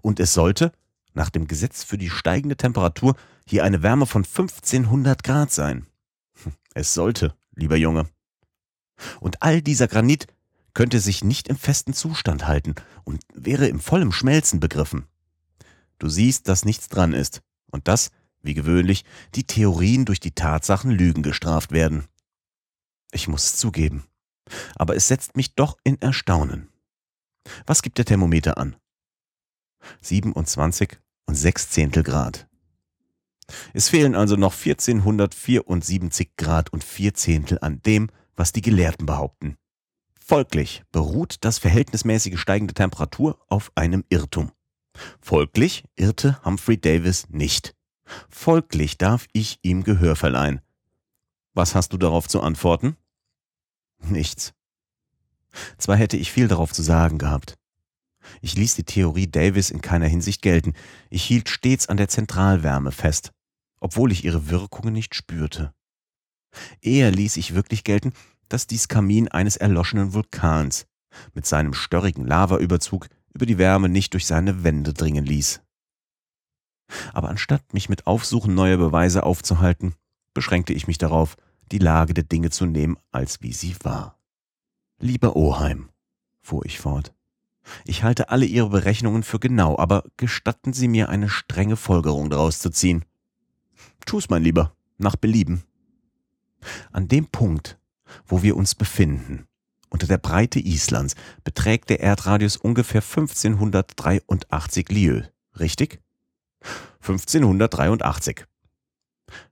Und 0.00 0.20
es 0.20 0.34
sollte, 0.34 0.72
nach 1.14 1.30
dem 1.30 1.46
Gesetz 1.46 1.84
für 1.84 1.98
die 1.98 2.10
steigende 2.10 2.56
Temperatur, 2.56 3.16
hier 3.46 3.64
eine 3.64 3.82
Wärme 3.82 4.06
von 4.06 4.24
1500 4.24 5.22
Grad 5.22 5.50
sein. 5.50 5.86
Es 6.74 6.94
sollte, 6.94 7.34
lieber 7.54 7.76
Junge. 7.76 8.08
Und 9.20 9.42
all 9.42 9.60
dieser 9.60 9.88
Granit 9.88 10.26
könnte 10.74 11.00
sich 11.00 11.22
nicht 11.22 11.48
im 11.48 11.56
festen 11.56 11.92
Zustand 11.92 12.46
halten 12.46 12.74
und 13.04 13.22
wäre 13.34 13.68
im 13.68 13.80
vollen 13.80 14.12
Schmelzen 14.12 14.58
begriffen. 14.58 15.06
Du 15.98 16.08
siehst, 16.08 16.48
dass 16.48 16.64
nichts 16.64 16.88
dran 16.88 17.12
ist 17.12 17.42
und 17.70 17.88
dass, 17.88 18.10
wie 18.40 18.54
gewöhnlich, 18.54 19.04
die 19.34 19.44
Theorien 19.44 20.04
durch 20.04 20.18
die 20.18 20.34
Tatsachen 20.34 20.90
Lügen 20.90 21.22
gestraft 21.22 21.72
werden. 21.72 22.06
Ich 23.12 23.28
muss 23.28 23.44
es 23.44 23.56
zugeben. 23.56 24.04
Aber 24.74 24.96
es 24.96 25.08
setzt 25.08 25.36
mich 25.36 25.54
doch 25.54 25.76
in 25.84 26.00
Erstaunen. 26.00 26.68
Was 27.66 27.82
gibt 27.82 27.98
der 27.98 28.04
Thermometer 28.04 28.58
an? 28.58 28.76
27 30.00 30.98
und 31.26 31.34
6 31.34 31.70
Zehntel 31.70 32.02
Grad. 32.02 32.48
Es 33.74 33.88
fehlen 33.88 34.14
also 34.14 34.36
noch 34.36 34.54
1474 34.54 36.36
Grad 36.36 36.72
und 36.72 36.84
4 36.84 37.14
Zehntel 37.14 37.58
an 37.60 37.82
dem, 37.82 38.10
was 38.36 38.52
die 38.52 38.62
Gelehrten 38.62 39.06
behaupten. 39.06 39.56
Folglich 40.24 40.82
beruht 40.92 41.36
das 41.40 41.58
verhältnismäßige 41.58 42.38
steigende 42.38 42.74
Temperatur 42.74 43.38
auf 43.48 43.72
einem 43.74 44.04
Irrtum. 44.08 44.52
Folglich 45.20 45.84
irrte 45.96 46.42
Humphrey 46.44 46.80
Davis 46.80 47.28
nicht. 47.28 47.74
Folglich 48.28 48.98
darf 48.98 49.26
ich 49.32 49.58
ihm 49.62 49.84
Gehör 49.84 50.16
verleihen. 50.16 50.60
Was 51.54 51.74
hast 51.74 51.92
du 51.92 51.98
darauf 51.98 52.28
zu 52.28 52.40
antworten? 52.40 52.96
Nichts. 53.98 54.54
Zwar 55.76 55.96
hätte 55.96 56.16
ich 56.16 56.32
viel 56.32 56.48
darauf 56.48 56.72
zu 56.72 56.82
sagen 56.82 57.18
gehabt. 57.18 57.58
Ich 58.40 58.54
ließ 58.54 58.74
die 58.74 58.84
Theorie 58.84 59.30
Davis 59.30 59.70
in 59.70 59.80
keiner 59.80 60.06
Hinsicht 60.06 60.42
gelten. 60.42 60.74
Ich 61.10 61.24
hielt 61.24 61.48
stets 61.48 61.88
an 61.88 61.96
der 61.96 62.08
Zentralwärme 62.08 62.92
fest, 62.92 63.32
obwohl 63.80 64.12
ich 64.12 64.24
ihre 64.24 64.48
Wirkungen 64.48 64.92
nicht 64.92 65.14
spürte. 65.14 65.72
Eher 66.80 67.10
ließ 67.10 67.36
ich 67.36 67.54
wirklich 67.54 67.84
gelten, 67.84 68.12
dass 68.48 68.66
dies 68.66 68.88
Kamin 68.88 69.28
eines 69.28 69.56
erloschenen 69.56 70.12
Vulkans 70.12 70.86
mit 71.34 71.46
seinem 71.46 71.74
störrigen 71.74 72.26
Lavaüberzug 72.26 73.08
über 73.34 73.46
die 73.46 73.58
Wärme 73.58 73.88
nicht 73.88 74.12
durch 74.12 74.26
seine 74.26 74.64
Wände 74.64 74.92
dringen 74.92 75.24
ließ. 75.24 75.60
Aber 77.12 77.30
anstatt 77.30 77.72
mich 77.72 77.88
mit 77.88 78.06
Aufsuchen 78.06 78.54
neuer 78.54 78.76
Beweise 78.76 79.22
aufzuhalten, 79.22 79.94
beschränkte 80.34 80.72
ich 80.72 80.86
mich 80.86 80.98
darauf, 80.98 81.36
die 81.70 81.78
Lage 81.78 82.12
der 82.12 82.24
Dinge 82.24 82.50
zu 82.50 82.66
nehmen, 82.66 82.98
als 83.10 83.40
wie 83.40 83.52
sie 83.52 83.74
war. 83.82 84.18
Lieber 84.98 85.36
Oheim, 85.36 85.88
fuhr 86.42 86.66
ich 86.66 86.78
fort, 86.78 87.14
ich 87.84 88.02
halte 88.02 88.30
alle 88.30 88.46
Ihre 88.46 88.70
Berechnungen 88.70 89.22
für 89.22 89.38
genau, 89.38 89.78
aber 89.78 90.04
gestatten 90.16 90.72
Sie 90.72 90.88
mir 90.88 91.08
eine 91.08 91.28
strenge 91.28 91.76
Folgerung 91.76 92.30
daraus 92.30 92.60
zu 92.60 92.70
ziehen. 92.70 93.04
Tu's, 94.06 94.28
mein 94.30 94.42
Lieber, 94.42 94.74
nach 94.98 95.16
Belieben. 95.16 95.62
An 96.92 97.08
dem 97.08 97.26
Punkt, 97.26 97.78
wo 98.26 98.42
wir 98.42 98.56
uns 98.56 98.74
befinden, 98.74 99.46
unter 99.90 100.06
der 100.06 100.18
Breite 100.18 100.58
Islands 100.58 101.14
beträgt 101.44 101.90
der 101.90 102.00
Erdradius 102.00 102.56
ungefähr 102.56 103.02
1583 103.02 104.88
Lieues, 104.88 105.26
richtig? 105.58 106.00
1583. 107.00 108.46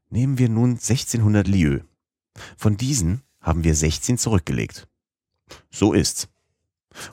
Nehmen 0.08 0.38
wir 0.38 0.48
nun 0.48 0.70
1600 0.72 1.46
Lieues. 1.46 1.82
Von 2.56 2.76
diesen 2.76 3.22
haben 3.40 3.64
wir 3.64 3.74
16 3.74 4.18
zurückgelegt. 4.18 4.88
So 5.70 5.92
ist's. 5.92 6.28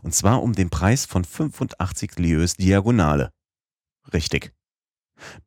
Und 0.01 0.13
zwar 0.13 0.41
um 0.43 0.53
den 0.53 0.69
Preis 0.69 1.05
von 1.05 1.23
85 1.23 2.17
Lieues 2.17 2.55
Diagonale. 2.55 3.31
Richtig. 4.13 4.53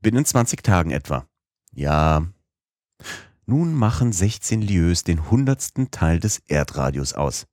Binnen 0.01 0.25
20 0.25 0.63
Tagen 0.63 0.91
etwa. 0.91 1.27
Ja. 1.73 2.27
Nun 3.47 3.75
machen 3.75 4.13
16 4.13 4.63
Lieues 4.63 5.05
den 5.05 5.31
hundertsten 5.31 5.91
Teil 5.91 6.21
des 6.21 6.43
Erdradius 6.47 7.15
aus. 7.15 7.47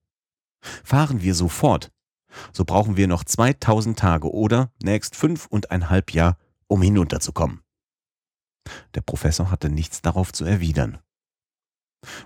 Fahren 0.83 1.21
wir 1.21 1.33
so 1.35 1.47
fort, 1.47 1.91
so 2.51 2.65
brauchen 2.65 2.97
wir 2.97 3.07
noch 3.07 3.23
2000 3.23 3.97
Tage 3.97 4.31
oder 4.31 4.71
nächst 4.81 5.15
fünf 5.15 5.45
und 5.47 5.71
ein 5.71 5.89
halb 5.89 6.13
Jahr, 6.13 6.38
um 6.67 6.81
hinunterzukommen. 6.81 7.61
Der 8.95 9.01
Professor 9.01 9.49
hatte 9.49 9.69
nichts 9.69 10.01
darauf 10.01 10.33
zu 10.33 10.45
erwidern. 10.45 10.99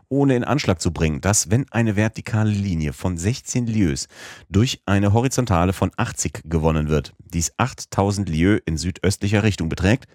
Ohne 0.09 0.35
in 0.35 0.43
Anschlag 0.43 0.81
zu 0.81 0.91
bringen, 0.91 1.21
dass 1.21 1.49
wenn 1.49 1.65
eine 1.71 1.95
vertikale 1.95 2.51
Linie 2.51 2.93
von 2.93 3.17
16 3.17 3.67
Lieues 3.67 4.07
durch 4.49 4.81
eine 4.85 5.13
horizontale 5.13 5.73
von 5.73 5.91
80 5.95 6.41
gewonnen 6.45 6.89
wird, 6.89 7.13
dies 7.19 7.53
8000 7.57 8.29
Lieues 8.29 8.61
in 8.65 8.77
südöstlicher 8.77 9.43
Richtung 9.43 9.69
beträgt 9.69 10.07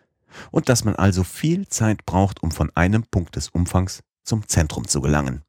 und 0.51 0.69
dass 0.69 0.85
man 0.85 0.95
also 0.95 1.25
viel 1.25 1.67
Zeit 1.69 2.05
braucht, 2.05 2.43
um 2.43 2.51
von 2.51 2.71
einem 2.75 3.05
Punkt 3.05 3.37
des 3.37 3.49
Umfangs 3.49 4.03
zum 4.25 4.47
Zentrum 4.47 4.87
zu 4.87 5.01
gelangen. 5.01 5.43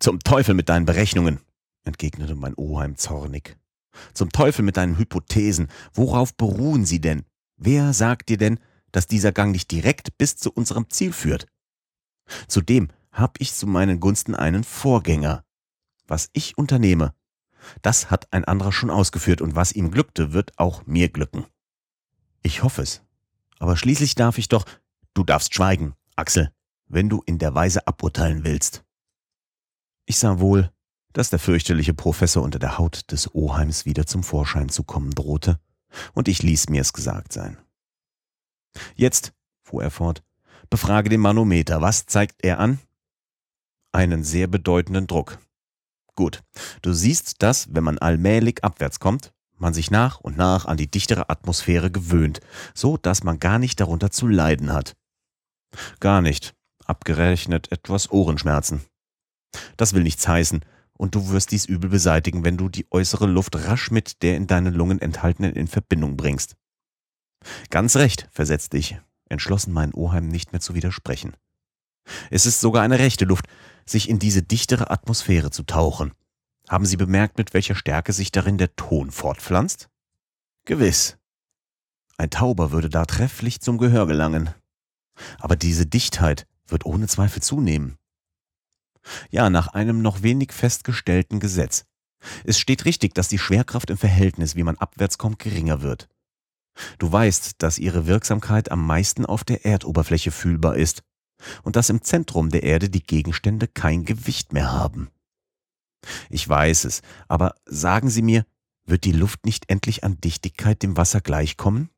Zum 0.00 0.18
Teufel 0.20 0.54
mit 0.54 0.68
deinen 0.68 0.86
Berechnungen, 0.86 1.40
entgegnete 1.84 2.34
mein 2.34 2.54
Oheim 2.54 2.96
zornig. 2.96 3.58
Zum 4.14 4.30
Teufel 4.30 4.64
mit 4.64 4.76
deinen 4.76 4.98
Hypothesen. 4.98 5.68
Worauf 5.92 6.34
beruhen 6.34 6.84
sie 6.84 7.00
denn? 7.00 7.24
Wer 7.56 7.92
sagt 7.92 8.28
dir 8.28 8.38
denn, 8.38 8.58
dass 8.92 9.06
dieser 9.06 9.32
Gang 9.32 9.52
nicht 9.52 9.70
direkt 9.70 10.16
bis 10.16 10.36
zu 10.36 10.50
unserem 10.52 10.88
Ziel 10.90 11.12
führt? 11.12 11.46
Zudem 12.48 12.88
habe 13.12 13.34
ich 13.38 13.54
zu 13.54 13.66
meinen 13.66 14.00
Gunsten 14.00 14.34
einen 14.34 14.64
Vorgänger. 14.64 15.44
Was 16.06 16.28
ich 16.32 16.56
unternehme, 16.58 17.14
das 17.82 18.10
hat 18.10 18.32
ein 18.32 18.44
anderer 18.44 18.72
schon 18.72 18.90
ausgeführt 18.90 19.40
und 19.40 19.54
was 19.54 19.72
ihm 19.72 19.90
glückte, 19.90 20.32
wird 20.32 20.58
auch 20.58 20.86
mir 20.86 21.08
glücken. 21.08 21.46
Ich 22.42 22.62
hoffe 22.62 22.82
es. 22.82 23.02
Aber 23.58 23.76
schließlich 23.76 24.14
darf 24.14 24.38
ich 24.38 24.48
doch, 24.48 24.64
du 25.14 25.24
darfst 25.24 25.54
schweigen, 25.54 25.94
Axel, 26.16 26.52
wenn 26.86 27.08
du 27.08 27.22
in 27.26 27.38
der 27.38 27.54
Weise 27.54 27.86
aburteilen 27.86 28.44
willst. 28.44 28.84
Ich 30.06 30.18
sah 30.18 30.40
wohl, 30.40 30.72
dass 31.12 31.30
der 31.30 31.38
fürchterliche 31.38 31.94
Professor 31.94 32.42
unter 32.42 32.58
der 32.58 32.78
Haut 32.78 33.10
des 33.12 33.34
Oheims 33.34 33.84
wieder 33.84 34.06
zum 34.06 34.22
Vorschein 34.22 34.68
zu 34.68 34.84
kommen 34.84 35.10
drohte, 35.10 35.60
und 36.14 36.28
ich 36.28 36.42
ließ 36.42 36.68
mir's 36.68 36.92
gesagt 36.92 37.32
sein. 37.32 37.58
Jetzt, 38.94 39.32
fuhr 39.62 39.82
er 39.82 39.90
fort, 39.90 40.22
befrage 40.70 41.08
den 41.08 41.20
Manometer. 41.20 41.82
Was 41.82 42.06
zeigt 42.06 42.44
er 42.44 42.60
an? 42.60 42.78
Einen 43.92 44.22
sehr 44.24 44.46
bedeutenden 44.46 45.06
Druck. 45.06 45.38
Gut, 46.14 46.42
du 46.82 46.92
siehst, 46.92 47.42
dass, 47.42 47.74
wenn 47.74 47.84
man 47.84 47.98
allmählich 47.98 48.62
abwärts 48.64 49.00
kommt, 49.00 49.32
man 49.58 49.74
sich 49.74 49.90
nach 49.90 50.20
und 50.20 50.36
nach 50.36 50.64
an 50.64 50.76
die 50.76 50.90
dichtere 50.90 51.28
Atmosphäre 51.28 51.90
gewöhnt, 51.90 52.40
so 52.74 52.96
dass 52.96 53.24
man 53.24 53.38
gar 53.38 53.58
nicht 53.58 53.80
darunter 53.80 54.10
zu 54.10 54.26
leiden 54.26 54.72
hat. 54.72 54.96
Gar 55.98 56.22
nicht, 56.22 56.54
abgerechnet 56.86 57.70
etwas 57.70 58.10
Ohrenschmerzen. 58.10 58.82
Das 59.76 59.92
will 59.92 60.02
nichts 60.02 60.26
heißen, 60.26 60.64
und 61.00 61.14
du 61.14 61.30
wirst 61.30 61.50
dies 61.50 61.64
übel 61.64 61.90
beseitigen, 61.90 62.44
wenn 62.44 62.58
du 62.58 62.68
die 62.68 62.86
äußere 62.90 63.26
Luft 63.26 63.56
rasch 63.56 63.90
mit 63.90 64.22
der 64.22 64.36
in 64.36 64.46
deinen 64.46 64.74
Lungen 64.74 65.00
enthaltenen 65.00 65.54
in 65.54 65.66
Verbindung 65.66 66.16
bringst. 66.16 66.56
Ganz 67.70 67.96
recht, 67.96 68.28
versetzte 68.32 68.76
ich, 68.76 69.00
entschlossen 69.30 69.72
meinen 69.72 69.94
Oheim 69.94 70.28
nicht 70.28 70.52
mehr 70.52 70.60
zu 70.60 70.74
widersprechen. 70.74 71.36
Es 72.30 72.46
ist 72.46 72.60
sogar 72.60 72.82
eine 72.82 72.98
rechte 72.98 73.24
Luft, 73.24 73.46
sich 73.86 74.08
in 74.08 74.18
diese 74.18 74.42
dichtere 74.42 74.90
Atmosphäre 74.90 75.50
zu 75.50 75.62
tauchen. 75.62 76.12
Haben 76.68 76.86
Sie 76.86 76.96
bemerkt, 76.96 77.38
mit 77.38 77.54
welcher 77.54 77.74
Stärke 77.74 78.12
sich 78.12 78.32
darin 78.32 78.58
der 78.58 78.74
Ton 78.76 79.10
fortpflanzt? 79.10 79.88
Gewiss. 80.64 81.16
Ein 82.16 82.30
Tauber 82.30 82.70
würde 82.70 82.90
da 82.90 83.06
trefflich 83.06 83.60
zum 83.60 83.78
Gehör 83.78 84.06
gelangen. 84.06 84.50
Aber 85.38 85.56
diese 85.56 85.86
Dichtheit 85.86 86.46
wird 86.66 86.86
ohne 86.86 87.08
Zweifel 87.08 87.42
zunehmen. 87.42 87.96
Ja, 89.30 89.50
nach 89.50 89.68
einem 89.68 90.02
noch 90.02 90.22
wenig 90.22 90.52
festgestellten 90.52 91.40
Gesetz. 91.40 91.86
Es 92.44 92.58
steht 92.58 92.84
richtig, 92.84 93.14
dass 93.14 93.28
die 93.28 93.38
Schwerkraft 93.38 93.90
im 93.90 93.96
Verhältnis, 93.96 94.54
wie 94.54 94.62
man 94.62 94.76
abwärts 94.76 95.16
kommt, 95.18 95.38
geringer 95.38 95.80
wird. 95.82 96.08
Du 96.98 97.10
weißt, 97.10 97.62
dass 97.62 97.78
ihre 97.78 98.06
Wirksamkeit 98.06 98.70
am 98.70 98.86
meisten 98.86 99.26
auf 99.26 99.44
der 99.44 99.64
Erdoberfläche 99.64 100.30
fühlbar 100.30 100.76
ist 100.76 101.02
und 101.62 101.76
dass 101.76 101.90
im 101.90 102.02
Zentrum 102.02 102.50
der 102.50 102.62
Erde 102.62 102.90
die 102.90 103.02
Gegenstände 103.02 103.68
kein 103.68 104.04
Gewicht 104.04 104.52
mehr 104.52 104.72
haben. 104.72 105.10
Ich 106.28 106.48
weiß 106.48 106.84
es, 106.84 107.02
aber 107.28 107.54
sagen 107.66 108.08
Sie 108.08 108.22
mir, 108.22 108.46
wird 108.86 109.04
die 109.04 109.12
Luft 109.12 109.44
nicht 109.44 109.70
endlich 109.70 110.04
an 110.04 110.20
Dichtigkeit 110.20 110.82
dem 110.82 110.96
Wasser 110.96 111.20
gleichkommen? 111.20 111.90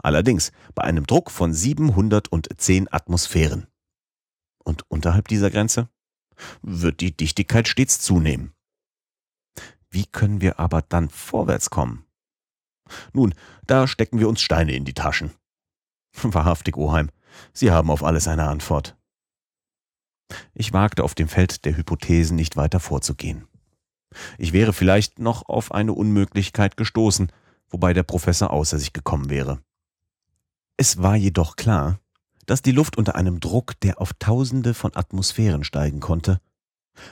Allerdings 0.00 0.52
bei 0.74 0.82
einem 0.82 1.06
Druck 1.06 1.30
von 1.30 1.52
710 1.52 2.92
Atmosphären. 2.92 3.66
Und 4.64 4.84
unterhalb 4.90 5.28
dieser 5.28 5.50
Grenze? 5.50 5.88
wird 6.62 7.00
die 7.00 7.16
Dichtigkeit 7.16 7.68
stets 7.68 8.00
zunehmen. 8.00 8.54
Wie 9.90 10.06
können 10.06 10.40
wir 10.40 10.60
aber 10.60 10.82
dann 10.82 11.08
vorwärts 11.08 11.70
kommen? 11.70 12.04
Nun, 13.12 13.34
da 13.66 13.86
stecken 13.86 14.18
wir 14.18 14.28
uns 14.28 14.40
Steine 14.40 14.72
in 14.72 14.84
die 14.84 14.94
Taschen. 14.94 15.32
Wahrhaftig, 16.22 16.76
Oheim, 16.76 17.10
Sie 17.52 17.70
haben 17.70 17.90
auf 17.90 18.02
alles 18.02 18.28
eine 18.28 18.48
Antwort. 18.48 18.96
Ich 20.54 20.72
wagte 20.72 21.04
auf 21.04 21.14
dem 21.14 21.28
Feld 21.28 21.64
der 21.64 21.76
Hypothesen 21.76 22.36
nicht 22.36 22.56
weiter 22.56 22.80
vorzugehen. 22.80 23.46
Ich 24.38 24.52
wäre 24.52 24.72
vielleicht 24.72 25.18
noch 25.18 25.48
auf 25.48 25.72
eine 25.72 25.92
Unmöglichkeit 25.92 26.76
gestoßen, 26.76 27.30
wobei 27.68 27.92
der 27.92 28.02
Professor 28.02 28.50
außer 28.50 28.78
sich 28.78 28.92
gekommen 28.92 29.30
wäre. 29.30 29.60
Es 30.76 31.02
war 31.02 31.16
jedoch 31.16 31.56
klar, 31.56 31.98
dass 32.46 32.62
die 32.62 32.72
Luft 32.72 32.96
unter 32.96 33.14
einem 33.14 33.40
Druck, 33.40 33.78
der 33.80 34.00
auf 34.00 34.14
Tausende 34.14 34.72
von 34.72 34.96
Atmosphären 34.96 35.64
steigen 35.64 36.00
konnte, 36.00 36.40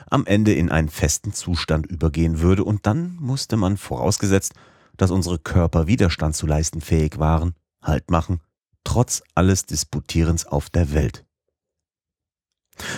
am 0.09 0.25
Ende 0.25 0.53
in 0.53 0.71
einen 0.71 0.89
festen 0.89 1.33
Zustand 1.33 1.85
übergehen 1.85 2.39
würde, 2.39 2.63
und 2.63 2.85
dann 2.85 3.15
musste 3.19 3.55
man, 3.55 3.77
vorausgesetzt, 3.77 4.53
dass 4.97 5.11
unsere 5.11 5.39
Körper 5.39 5.87
Widerstand 5.87 6.35
zu 6.35 6.47
leisten 6.47 6.81
fähig 6.81 7.19
waren, 7.19 7.55
Halt 7.81 8.11
machen, 8.11 8.41
trotz 8.83 9.21
alles 9.35 9.65
Disputierens 9.65 10.45
auf 10.45 10.69
der 10.69 10.93
Welt. 10.93 11.25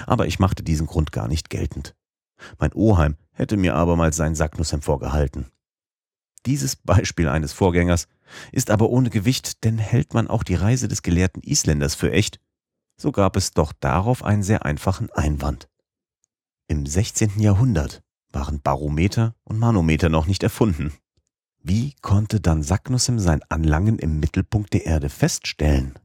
Aber 0.07 0.25
ich 0.27 0.39
machte 0.39 0.63
diesen 0.63 0.87
Grund 0.87 1.11
gar 1.11 1.27
nicht 1.27 1.49
geltend. 1.49 1.95
Mein 2.57 2.73
Oheim 2.73 3.17
hätte 3.31 3.57
mir 3.57 3.75
abermals 3.75 4.15
seinen 4.15 4.35
Sacknussem 4.35 4.81
vorgehalten. 4.81 5.51
Dieses 6.45 6.75
Beispiel 6.75 7.27
eines 7.27 7.53
Vorgängers 7.53 8.07
ist 8.51 8.71
aber 8.71 8.89
ohne 8.89 9.09
Gewicht, 9.09 9.63
denn 9.63 9.77
hält 9.77 10.13
man 10.13 10.27
auch 10.27 10.43
die 10.43 10.55
Reise 10.55 10.87
des 10.87 11.01
gelehrten 11.01 11.41
Isländers 11.43 11.95
für 11.95 12.11
echt, 12.11 12.39
so 12.97 13.11
gab 13.11 13.35
es 13.35 13.51
doch 13.51 13.73
darauf 13.73 14.23
einen 14.23 14.43
sehr 14.43 14.65
einfachen 14.65 15.11
Einwand. 15.11 15.69
Im 16.67 16.85
16. 16.85 17.39
Jahrhundert 17.39 18.03
waren 18.31 18.61
Barometer 18.61 19.35
und 19.43 19.59
Manometer 19.59 20.09
noch 20.09 20.27
nicht 20.27 20.43
erfunden. 20.43 20.93
Wie 21.61 21.93
konnte 22.01 22.39
dann 22.39 22.63
Saknussem 22.63 23.19
sein 23.19 23.41
Anlangen 23.49 23.99
im 23.99 24.19
Mittelpunkt 24.19 24.73
der 24.73 24.85
Erde 24.85 25.09
feststellen? 25.09 25.99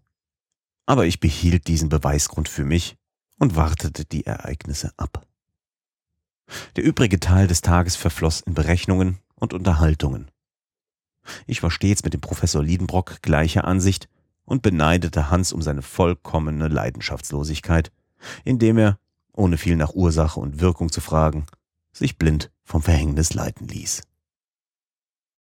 Aber 0.86 1.06
ich 1.06 1.20
behielt 1.20 1.68
diesen 1.68 1.88
Beweisgrund 1.88 2.48
für 2.48 2.64
mich 2.64 2.96
und 3.38 3.56
wartete 3.56 4.04
die 4.04 4.26
Ereignisse 4.26 4.92
ab. 4.96 5.26
Der 6.76 6.84
übrige 6.84 7.20
Teil 7.20 7.46
des 7.46 7.62
Tages 7.62 7.96
verfloss 7.96 8.40
in 8.40 8.54
Berechnungen 8.54 9.18
und 9.36 9.54
Unterhaltungen. 9.54 10.30
Ich 11.46 11.62
war 11.62 11.70
stets 11.70 12.04
mit 12.04 12.12
dem 12.12 12.20
Professor 12.20 12.62
Liedenbrock 12.62 13.22
gleicher 13.22 13.64
Ansicht 13.64 14.08
und 14.44 14.62
beneidete 14.62 15.30
Hans 15.30 15.52
um 15.52 15.62
seine 15.62 15.82
vollkommene 15.82 16.68
Leidenschaftslosigkeit, 16.68 17.92
indem 18.44 18.78
er, 18.78 18.98
ohne 19.32 19.56
viel 19.56 19.76
nach 19.76 19.94
Ursache 19.94 20.38
und 20.38 20.60
Wirkung 20.60 20.92
zu 20.92 21.00
fragen, 21.00 21.46
sich 21.92 22.18
blind 22.18 22.50
vom 22.62 22.82
Verhängnis 22.82 23.32
leiten 23.34 23.68
ließ. 23.68 24.02